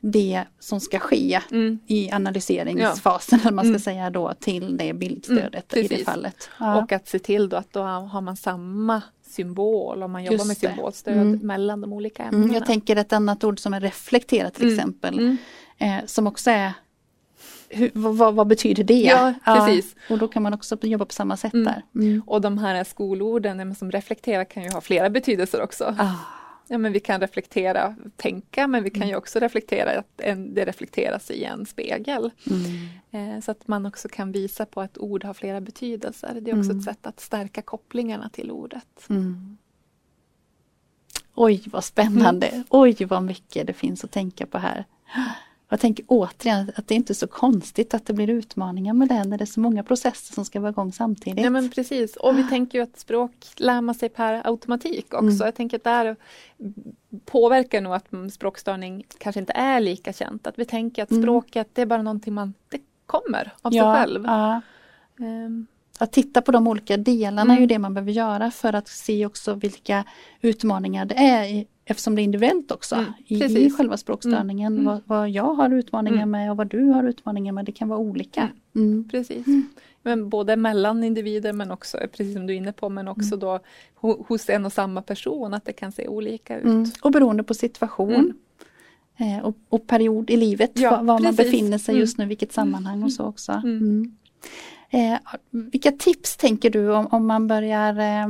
det 0.00 0.44
som 0.58 0.80
ska 0.80 0.98
ske 0.98 1.40
Mm. 1.50 1.78
i 1.86 2.10
analyseringsfasen, 2.10 3.40
eller 3.40 3.52
man 3.52 3.64
ska 3.64 3.68
Mm. 3.68 3.80
säga 3.80 4.10
då, 4.10 4.34
till 4.40 4.76
det 4.76 4.92
bildstödet 4.92 5.72
Mm, 5.72 5.84
i 5.84 5.88
det 5.88 6.04
fallet. 6.04 6.50
Ja. 6.60 6.82
Och 6.82 6.92
att 6.92 7.08
se 7.08 7.18
till 7.18 7.48
då 7.48 7.56
att 7.56 7.72
då 7.72 7.82
har 7.82 8.20
man 8.20 8.36
samma 8.36 9.02
symbol 9.32 10.02
om 10.02 10.12
man 10.12 10.24
jobbar 10.24 10.34
Just 10.36 10.46
med 10.46 10.56
symbolstöd 10.56 11.16
Mm. 11.16 11.38
mellan 11.42 11.80
de 11.80 11.92
olika 11.92 12.22
ämnena. 12.22 12.44
mm, 12.44 12.54
jag 12.54 12.66
tänker 12.66 12.96
ett 12.96 13.12
annat 13.12 13.44
ord 13.44 13.58
som 13.60 13.74
är 13.74 13.80
reflektera 13.80 14.50
till 14.50 14.62
Mm. 14.64 14.74
exempel, 14.78 15.18
Mm. 15.18 15.36
eh, 15.78 16.06
som 16.06 16.26
också 16.26 16.50
är 16.50 16.72
hur, 17.68 17.90
vad, 17.94 18.34
vad, 18.34 18.46
betyder 18.46 18.84
det? 18.84 18.94
Ja, 18.94 19.34
precis. 19.44 19.94
och 20.10 20.18
då 20.18 20.28
kan 20.28 20.42
man 20.42 20.54
också 20.54 20.76
jobba 20.82 21.04
på 21.04 21.12
samma 21.12 21.36
sätt 21.36 21.52
Mm. 21.54 21.64
där. 21.92 22.22
Och 22.26 22.40
de 22.40 22.58
här 22.58 22.84
skolorden 22.84 23.58
ja, 23.68 23.74
som 23.74 23.90
reflekterar 23.90 24.44
kan 24.44 24.62
ju 24.62 24.70
ha 24.70 24.80
flera 24.80 25.10
betydelser 25.10 25.62
också. 25.62 25.94
Ah, 25.98 26.12
Ja, 26.72 26.78
men 26.78 26.92
vi 26.92 27.00
kan 27.00 27.20
reflektera, 27.20 27.96
tänka, 28.16 28.66
men 28.66 28.84
vi 28.84 28.90
kan 28.90 28.96
Mm. 29.02 29.08
ju 29.08 29.16
också 29.16 29.38
reflektera 29.38 29.98
att 29.98 30.20
en, 30.20 30.54
det 30.54 30.64
reflekteras 30.64 31.30
i 31.30 31.44
en 31.44 31.66
spegel. 31.66 32.30
mm. 32.50 33.36
Eh, 33.36 33.40
så 33.40 33.50
att 33.50 33.68
man 33.68 33.86
också 33.86 34.08
kan 34.08 34.32
visa 34.32 34.66
på 34.66 34.80
att 34.80 34.98
ord 34.98 35.24
har 35.24 35.34
flera 35.34 35.60
betydelser. 35.60 36.38
Det 36.40 36.50
är 36.50 36.58
också 36.58 36.70
Mm. 36.70 36.78
ett 36.78 36.84
sätt 36.84 37.06
att 37.06 37.20
stärka 37.20 37.62
kopplingarna 37.62 38.28
till 38.28 38.50
ordet. 38.50 39.06
Mm. 39.10 39.56
Oj 41.34 41.62
vad 41.66 41.84
spännande, 41.84 42.46
Mm. 42.46 42.64
oj 42.70 43.04
vad 43.04 43.22
mycket 43.22 43.66
det 43.66 43.72
finns 43.72 44.04
att 44.04 44.10
tänka 44.10 44.46
på 44.46 44.58
här. 44.58 44.84
Jag 45.72 45.80
tänker 45.80 46.04
återigen 46.08 46.72
att 46.76 46.88
det 46.88 46.94
är 46.94 46.96
inte 46.96 47.14
så 47.14 47.26
konstigt 47.26 47.94
att 47.94 48.06
det 48.06 48.12
blir 48.12 48.30
utmaningar 48.30 48.94
med 48.94 49.08
det 49.08 49.24
när 49.24 49.38
det 49.38 49.44
är 49.44 49.46
så 49.46 49.60
många 49.60 49.82
processer 49.82 50.34
som 50.34 50.44
ska 50.44 50.60
vara 50.60 50.70
igång 50.70 50.92
samtidigt. 50.92 51.44
Ja 51.44 51.50
men 51.50 51.70
precis, 51.70 52.16
och 52.16 52.38
vi 52.38 52.48
tänker 52.48 52.78
ju 52.78 52.84
att 52.84 52.98
språk 52.98 53.32
lär 53.56 53.80
man 53.80 53.94
sig 53.94 54.08
per 54.08 54.46
automatik 54.46 55.04
också. 55.14 55.18
Mm. 55.18 55.36
Jag 55.38 55.54
tänker 55.54 55.76
att 55.76 55.84
det 55.84 55.90
här 55.90 56.16
påverkar 57.24 57.80
nog 57.80 57.94
att 57.94 58.08
språkstörning 58.32 59.04
kanske 59.18 59.40
inte 59.40 59.52
är 59.52 59.80
lika 59.80 60.12
känt. 60.12 60.46
Att 60.46 60.58
vi 60.58 60.64
tänker 60.64 61.02
att 61.02 61.10
Mm. 61.10 61.22
språket 61.22 61.68
det 61.72 61.82
är 61.82 61.86
bara 61.86 62.02
någonting 62.02 62.34
man, 62.34 62.54
det 62.68 62.80
kommer 63.06 63.52
av 63.62 63.74
ja, 63.74 63.94
sig 63.94 64.02
själv. 64.02 64.24
Ja. 64.24 64.60
Ehm, 65.20 65.66
Att 65.98 66.12
titta 66.12 66.42
på 66.42 66.52
de 66.52 66.66
olika 66.66 66.96
delarna 66.96 67.52
är 67.52 67.56
Mm. 67.56 67.60
ju 67.60 67.66
det 67.66 67.78
man 67.78 67.94
behöver 67.94 68.12
göra 68.12 68.50
för 68.50 68.72
att 68.72 68.88
se 68.88 69.26
också 69.26 69.54
vilka 69.54 70.04
utmaningar 70.40 71.04
det 71.04 71.14
är 71.14 71.44
i, 71.44 71.66
eftersom 71.92 72.14
det 72.14 72.22
är 72.22 72.24
individuellt 72.24 72.70
också 72.70 72.94
Mm, 72.94 73.12
i, 73.26 73.44
i 73.66 73.70
själva 73.70 73.96
språkstörningen. 73.96 74.72
Mm. 74.72 74.84
Vad, 74.84 75.00
vad 75.04 75.30
jag 75.30 75.54
har 75.54 75.70
utmaningar 75.74 76.16
Mm. 76.16 76.30
med 76.30 76.50
och 76.50 76.56
vad 76.56 76.66
du 76.66 76.84
har 76.84 77.04
utmaningar 77.04 77.52
med. 77.52 77.64
Det 77.64 77.72
kan 77.72 77.88
vara 77.88 77.98
olika. 77.98 78.48
Mm. 78.74 79.08
Precis. 79.10 79.46
Men 80.02 80.28
både 80.28 80.56
mellan 80.56 81.04
individer 81.04 81.52
men 81.52 81.70
också, 81.70 81.98
precis 82.12 82.34
som 82.34 82.46
du 82.46 82.52
är 82.52 82.56
inne 82.56 82.72
på, 82.72 82.88
men 82.88 83.08
också 83.08 83.36
då 83.36 83.58
ho- 84.00 84.24
hos 84.28 84.48
en 84.50 84.66
och 84.66 84.72
samma 84.72 85.02
person 85.02 85.54
att 85.54 85.64
det 85.64 85.72
kan 85.72 85.92
se 85.92 86.08
olika 86.08 86.58
ut. 86.58 86.64
Mm. 86.64 86.84
Och 87.02 87.10
beroende 87.12 87.42
på 87.42 87.54
situation 87.54 88.32
Mm. 89.18 89.38
eh, 89.38 89.44
och, 89.44 89.56
och 89.68 89.86
period 89.86 90.30
i 90.30 90.36
livet, 90.36 90.70
Ja, 90.74 90.90
var, 90.90 91.02
var 91.02 91.18
man 91.20 91.34
befinner 91.34 91.78
sig 91.78 91.92
Mm. 91.92 92.00
just 92.00 92.18
nu, 92.18 92.26
vilket 92.26 92.52
sammanhang 92.52 93.02
och 93.02 93.12
så 93.12 93.24
också. 93.24 93.52
Mm. 93.52 93.78
Mm. 93.78 94.16
Eh, 94.90 95.18
vilka 95.50 95.92
tips 95.92 96.36
tänker 96.36 96.70
du 96.70 96.88
om, 96.92 97.06
om 97.06 97.26
man 97.26 97.46
börjar 97.48 97.98
eh, 97.98 98.28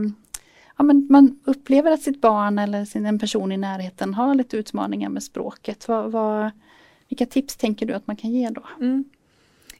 Ja, 0.77 0.85
men 0.85 1.07
man 1.11 1.39
upplever 1.45 1.91
att 1.93 2.03
sitt 2.03 2.21
barn 2.21 2.59
eller 2.59 2.85
sin, 2.85 3.07
en 3.07 3.19
person 3.19 3.53
i 3.53 3.57
närheten 3.57 4.15
har 4.15 4.35
lite 4.35 4.57
utmaningar 4.57 5.09
med 5.09 5.23
språket. 5.23 5.89
Vad, 5.89 6.13
vad, 6.13 6.51
vilka 7.09 7.27
tips 7.27 7.57
tänker 7.57 7.87
du 7.87 7.95
att 7.95 8.07
man 8.07 8.17
kan 8.17 8.31
ge 8.31 8.49
då? 8.51 8.63
Mm. 8.81 9.05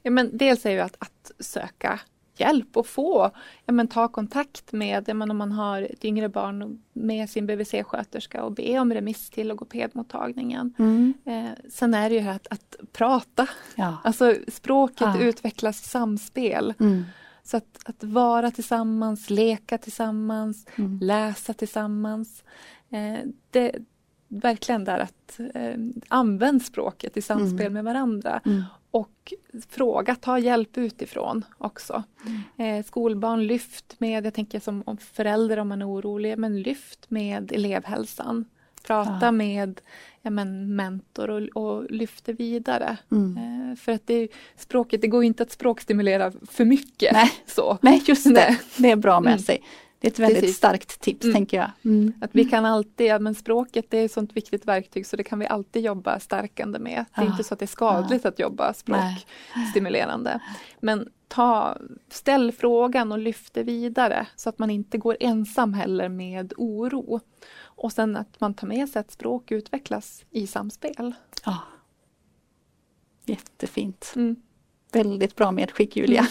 Ja, 0.01 0.11
men 0.11 0.37
dels 0.37 0.65
är 0.65 0.71
ju 0.71 0.79
att, 0.79 0.95
att 0.99 1.31
söka 1.39 1.99
hjälp 2.37 2.77
och 2.77 2.87
få, 2.87 3.31
ja, 3.65 3.73
men 3.73 3.87
ta 3.87 4.07
kontakt 4.07 4.71
med, 4.71 5.03
ja, 5.07 5.13
men 5.13 5.31
om 5.31 5.37
man 5.37 5.51
har 5.51 5.81
ett 5.81 6.05
yngre 6.05 6.29
barn 6.29 6.81
med 6.93 7.29
sin 7.29 7.47
BVC-sköterska 7.47 8.41
och 8.41 8.51
be 8.51 8.79
om 8.79 8.93
remiss 8.93 9.29
till 9.29 9.47
logopedmottagningen. 9.47 10.73
Eh, 11.25 11.49
sen 11.69 11.93
är 11.93 12.09
det 12.09 12.15
ju 12.15 12.21
här 12.21 12.35
att, 12.35 12.47
att 12.47 12.75
prata, 12.93 13.47
Ja. 13.75 13.97
alltså 14.03 14.35
språket 14.47 15.07
Ja. 15.19 15.19
utvecklas 15.21 15.81
i 15.85 15.89
samspel. 15.89 16.73
Mm. 16.79 17.03
Så 17.43 17.57
att, 17.57 17.79
att 17.85 18.03
vara 18.03 18.51
tillsammans, 18.51 19.29
leka 19.29 19.77
tillsammans, 19.77 20.65
Mm. 20.75 20.99
läsa 21.01 21.53
tillsammans. 21.53 22.43
Eh, 22.89 23.19
det 23.49 23.75
verkligen 24.27 24.83
där 24.83 24.99
att 24.99 25.39
eh, 25.53 25.75
använd 26.07 26.61
språket 26.61 27.17
i 27.17 27.21
samspel 27.21 27.59
Mm. 27.61 27.73
med 27.73 27.83
varandra. 27.83 28.41
Mm. 28.45 28.63
Och 28.91 29.33
fråga, 29.69 30.15
ta 30.15 30.39
hjälp 30.39 30.77
utifrån 30.77 31.45
också. 31.57 32.03
Eh, 32.57 32.85
skolbarn, 32.85 33.47
lyft 33.47 33.95
med, 33.99 34.25
jag 34.25 34.33
tänker 34.33 34.59
som 34.59 34.83
om 34.85 34.97
förälder 34.97 35.57
om 35.59 35.67
man 35.67 35.81
är 35.81 35.89
orolig, 35.89 36.37
men 36.37 36.61
lyft 36.61 37.11
med 37.11 37.51
elevhälsan. 37.51 38.45
Prata 38.83 39.17
Ja. 39.21 39.31
med 39.31 39.81
ja, 40.21 40.29
men, 40.29 40.75
mentor 40.75 41.29
och, 41.29 41.63
och 41.63 41.91
lyft 41.91 42.25
det 42.25 42.33
vidare. 42.33 42.97
Mm. 43.11 43.37
Eh, 43.71 43.75
för 43.75 43.91
att 43.91 44.07
det 44.07 44.27
språket, 44.55 45.01
det 45.01 45.07
går 45.07 45.23
inte 45.23 45.43
att 45.43 45.51
språkstimulera 45.51 46.31
för 46.51 46.65
mycket. 46.65 47.13
Nej. 47.13 47.31
Så. 47.45 47.77
Nej, 47.81 48.03
just 48.05 48.23
det. 48.23 48.31
Nej. 48.31 48.59
Det 48.77 48.91
är 48.91 48.95
bra 48.95 49.19
med 49.19 49.31
Mm. 49.31 49.39
sig. 49.43 49.63
Det 49.99 50.07
är 50.07 50.11
ett 50.11 50.19
väldigt 50.19 50.39
Precis. 50.41 50.57
starkt 50.57 50.99
tips 51.01 51.23
Mm. 51.23 51.33
tänker 51.33 51.57
jag. 51.57 51.71
Mm. 51.85 52.13
Att 52.21 52.29
vi 52.33 52.45
kan 52.45 52.65
alltid, 52.65 53.07
ja, 53.07 53.19
men 53.19 53.35
språket 53.35 53.85
det 53.89 53.97
är 53.97 54.05
ett 54.05 54.11
sånt 54.11 54.33
viktigt 54.37 54.65
verktyg 54.65 55.05
så 55.07 55.15
det 55.15 55.23
kan 55.23 55.39
vi 55.39 55.47
alltid 55.47 55.83
jobba 55.83 56.19
stärkande 56.19 56.79
med. 56.79 57.05
Det 57.15 57.21
är 57.21 57.25
Ah. 57.25 57.31
inte 57.31 57.43
så 57.43 57.53
att 57.53 57.59
det 57.59 57.65
är 57.65 57.67
skadligt 57.67 58.25
att 58.25 58.39
jobba 58.39 58.73
språkstimulerande. 58.73 60.39
Men 60.79 61.09
ta, 61.27 61.77
ställ 62.09 62.51
frågan 62.51 63.11
och 63.11 63.19
lyft 63.19 63.53
det 63.53 63.63
vidare 63.63 64.27
så 64.35 64.49
att 64.49 64.59
man 64.59 64.69
inte 64.69 64.97
går 64.97 65.17
ensam 65.19 65.73
heller 65.73 66.09
med 66.09 66.53
oro. 66.57 67.19
Och 67.75 67.91
sen 67.91 68.15
att 68.15 68.39
man 68.39 68.53
tar 68.53 68.67
med 68.67 68.89
sig 68.89 68.99
att 68.99 69.11
språk 69.11 69.51
utvecklas 69.51 70.23
i 70.31 70.47
samspel. 70.47 71.13
Ja. 71.45 71.57
Jättefint. 73.25 74.13
Mm. 74.15 74.35
Väldigt 74.91 75.35
bra 75.35 75.51
medskick 75.51 75.95
Julia. 75.95 76.27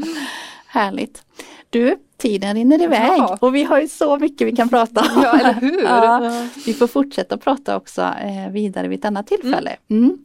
Härligt. 0.66 1.24
Du, 1.70 1.96
tiden 2.16 2.54
rinner 2.54 2.82
iväg 2.82 3.18
Ja. 3.18 3.38
och 3.40 3.54
vi 3.54 3.64
har 3.64 3.80
ju 3.80 3.88
så 3.88 4.18
mycket 4.18 4.46
vi 4.46 4.56
kan 4.56 4.68
prata 4.68 5.00
om. 5.00 5.22
Ja, 5.22 5.38
eller 5.38 5.54
hur? 5.54 5.82
Ja. 5.84 6.46
Vi 6.66 6.74
får 6.74 6.86
fortsätta 6.86 7.36
prata 7.38 7.76
också 7.76 8.02
eh, 8.02 8.50
vidare 8.52 8.88
vid 8.88 8.98
ett 8.98 9.04
annat 9.04 9.26
tillfälle. 9.26 9.76
Mm. 9.88 10.18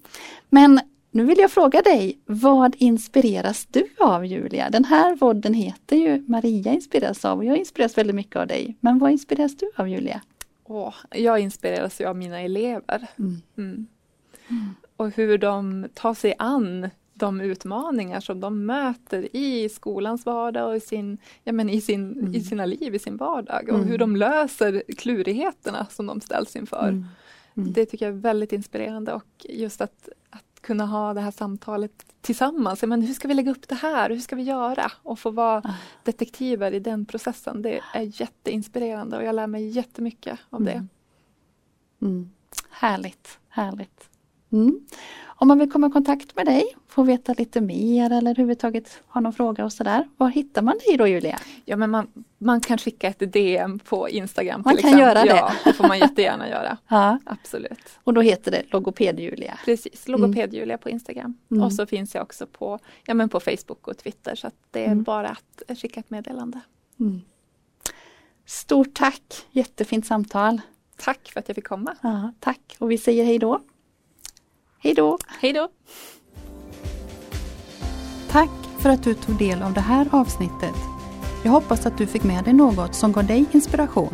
Men 0.49 0.79
nu 1.11 1.23
vill 1.23 1.37
jag 1.39 1.51
fråga 1.51 1.81
dig, 1.81 2.19
vad 2.25 2.75
inspireras 2.77 3.65
du 3.65 3.87
av 3.99 4.25
Julia? 4.25 4.69
Den 4.69 4.83
här 4.85 5.15
podden 5.15 5.53
heter 5.53 5.95
ju 5.95 6.23
Maria 6.27 6.73
inspireras 6.73 7.25
av 7.25 7.37
och 7.37 7.45
jag 7.45 7.57
inspireras 7.57 7.97
väldigt 7.97 8.15
mycket 8.15 8.35
av 8.35 8.47
dig. 8.47 8.77
Men 8.79 8.99
vad 8.99 9.11
inspireras 9.11 9.57
du 9.57 9.71
av 9.75 9.89
Julia? 9.89 10.21
Åh, 10.69 10.93
jag 11.11 11.39
inspireras 11.39 12.01
ju 12.01 12.05
av 12.05 12.15
mina 12.15 12.39
elever. 12.41 13.07
Mm. 13.19 13.41
Mm. 13.57 13.87
Och 14.95 15.11
hur 15.11 15.37
de 15.37 15.87
tar 15.93 16.13
sig 16.13 16.33
an 16.39 16.89
de 17.13 17.41
utmaningar 17.41 18.19
som 18.19 18.39
de 18.39 18.65
möter 18.65 19.35
i 19.35 19.69
skolans 19.69 20.25
vardag 20.25 20.67
och 20.69 20.75
i, 20.75 20.79
sin, 20.79 21.17
ja, 21.43 21.51
men 21.51 21.69
i, 21.69 21.81
sin, 21.81 22.11
Mm. 22.19 22.35
i 22.35 22.41
sina 22.41 22.65
liv, 22.65 22.95
i 22.95 22.99
sin 22.99 23.17
vardag. 23.17 23.69
Och 23.69 23.75
Mm. 23.77 23.87
hur 23.87 23.97
de 23.97 24.15
löser 24.15 24.83
klurigheterna 24.97 25.85
som 25.89 26.05
de 26.05 26.21
ställs 26.21 26.55
inför. 26.55 26.87
Mm. 26.89 27.05
Mm. 27.57 27.73
Det 27.73 27.85
tycker 27.85 28.05
jag 28.05 28.15
är 28.15 28.19
väldigt 28.19 28.53
inspirerande 28.53 29.13
och 29.13 29.45
just 29.49 29.81
att 29.81 30.09
kunna 30.67 30.85
ha 30.85 31.13
det 31.13 31.21
här 31.21 31.31
samtalet 31.31 32.05
tillsammans. 32.21 32.81
Men 32.83 33.01
hur 33.01 33.13
ska 33.13 33.27
vi 33.27 33.33
lägga 33.33 33.51
upp 33.51 33.67
det 33.67 33.75
här? 33.75 34.09
Hur 34.09 34.19
ska 34.19 34.35
vi 34.35 34.43
göra? 34.43 34.91
Och 35.03 35.19
få 35.19 35.31
vara 35.31 35.61
Ah. 35.63 35.73
detektiver 36.03 36.71
i 36.73 36.79
den 36.79 37.05
processen. 37.05 37.61
Det 37.61 37.79
är 37.93 38.21
jätteinspirerande 38.21 39.17
och 39.17 39.23
jag 39.23 39.35
lär 39.35 39.47
mig 39.47 39.67
jättemycket 39.69 40.39
av 40.49 40.63
det. 40.63 40.71
Mm. 40.71 40.89
Mm. 42.01 42.31
Härligt, 42.69 43.39
härligt. 43.49 44.09
Mm. 44.51 44.79
Om 45.39 45.47
man 45.47 45.59
vill 45.59 45.71
komma 45.71 45.87
i 45.87 45.91
kontakt 45.91 46.35
med 46.35 46.45
dig, 46.45 46.63
få 46.87 47.03
veta 47.03 47.33
lite 47.33 47.61
mer 47.61 48.11
eller 48.11 48.31
överhuvudtaget 48.31 49.01
ha 49.07 49.21
någon 49.21 49.33
fråga 49.33 49.65
och 49.65 49.73
sådär. 49.73 50.07
Var 50.17 50.29
hittar 50.29 50.61
man 50.61 50.79
dig 50.87 50.97
då 50.97 51.07
Julia? 51.07 51.39
Ja 51.65 51.75
men 51.77 51.89
man, 51.89 52.07
man 52.37 52.61
kan 52.61 52.77
skicka 52.77 53.07
ett 53.07 53.33
DM 53.33 53.79
på 53.79 54.09
Instagram. 54.09 54.61
Man 54.65 54.75
kan 54.75 54.77
exempel. 54.79 54.99
göra 54.99 55.23
det. 55.23 55.27
Ja, 55.27 55.51
det 55.63 55.73
får 55.73 55.87
man 55.87 55.99
jättegärna 55.99 56.49
göra. 56.49 56.77
Ja, 56.87 57.19
Absolut. 57.25 57.99
och 58.03 58.13
då 58.13 58.21
heter 58.21 58.51
det 58.51 58.63
Logoped-Julia. 58.71 59.57
Precis, 59.65 60.07
logoped-Julia 60.07 60.77
på 60.77 60.89
Instagram. 60.89 61.33
Mm. 61.51 61.63
Och 61.63 61.73
så 61.73 61.85
finns 61.85 62.15
jag 62.15 62.21
också 62.23 62.47
på, 62.47 62.79
ja, 63.05 63.13
men 63.13 63.29
på 63.29 63.39
Facebook 63.39 63.87
och 63.87 63.97
Twitter 63.97 64.35
så 64.35 64.51
det 64.71 64.81
är 64.81 64.85
Mm. 64.91 65.03
bara 65.03 65.29
att 65.67 65.77
skicka 65.79 65.99
ett 65.99 66.09
meddelande. 66.09 66.59
Mm. 66.99 67.21
Stort 68.45 68.93
tack, 68.93 69.45
jättefint 69.51 70.05
samtal. 70.05 70.61
Tack 70.97 71.29
för 71.33 71.39
att 71.39 71.49
jag 71.49 71.55
fick 71.55 71.67
komma. 71.67 71.95
Ja, 72.01 72.31
tack 72.39 72.75
och 72.79 72.91
vi 72.91 72.97
säger 72.97 73.25
hej 73.25 73.39
då. 73.39 73.59
Hej 74.87 74.93
då! 74.93 75.17
Hej 75.27 75.53
då! 75.53 75.67
Tack 78.29 78.49
för 78.79 78.89
att 78.89 79.03
du 79.03 79.13
tog 79.13 79.37
del 79.37 79.61
av 79.61 79.73
det 79.73 79.81
här 79.81 80.07
avsnittet. 80.11 80.75
Jag 81.43 81.51
hoppas 81.51 81.85
att 81.85 81.97
du 81.97 82.07
fick 82.07 82.23
med 82.23 82.43
dig 82.43 82.53
något 82.53 82.95
som 82.95 83.11
gav 83.11 83.25
dig 83.25 83.45
inspiration. 83.51 84.13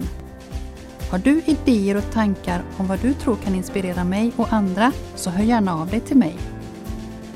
Har 1.12 1.18
du 1.18 1.42
idéer 1.46 1.98
och 1.98 2.12
tankar 2.12 2.64
om 2.78 2.88
vad 2.88 3.00
du 3.00 3.14
tror 3.14 3.36
kan 3.36 3.56
inspirera 3.56 4.04
mig 4.04 4.32
och 4.36 4.54
andra 4.54 4.92
så 5.16 5.30
hör 5.30 5.44
gärna 5.44 5.76
av 5.82 5.88
dig 5.88 6.00
till 6.00 6.18
mig. 6.18 6.36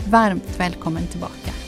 Varmt 0.10 0.60
välkommen 0.60 1.08
tillbaka! 1.08 1.67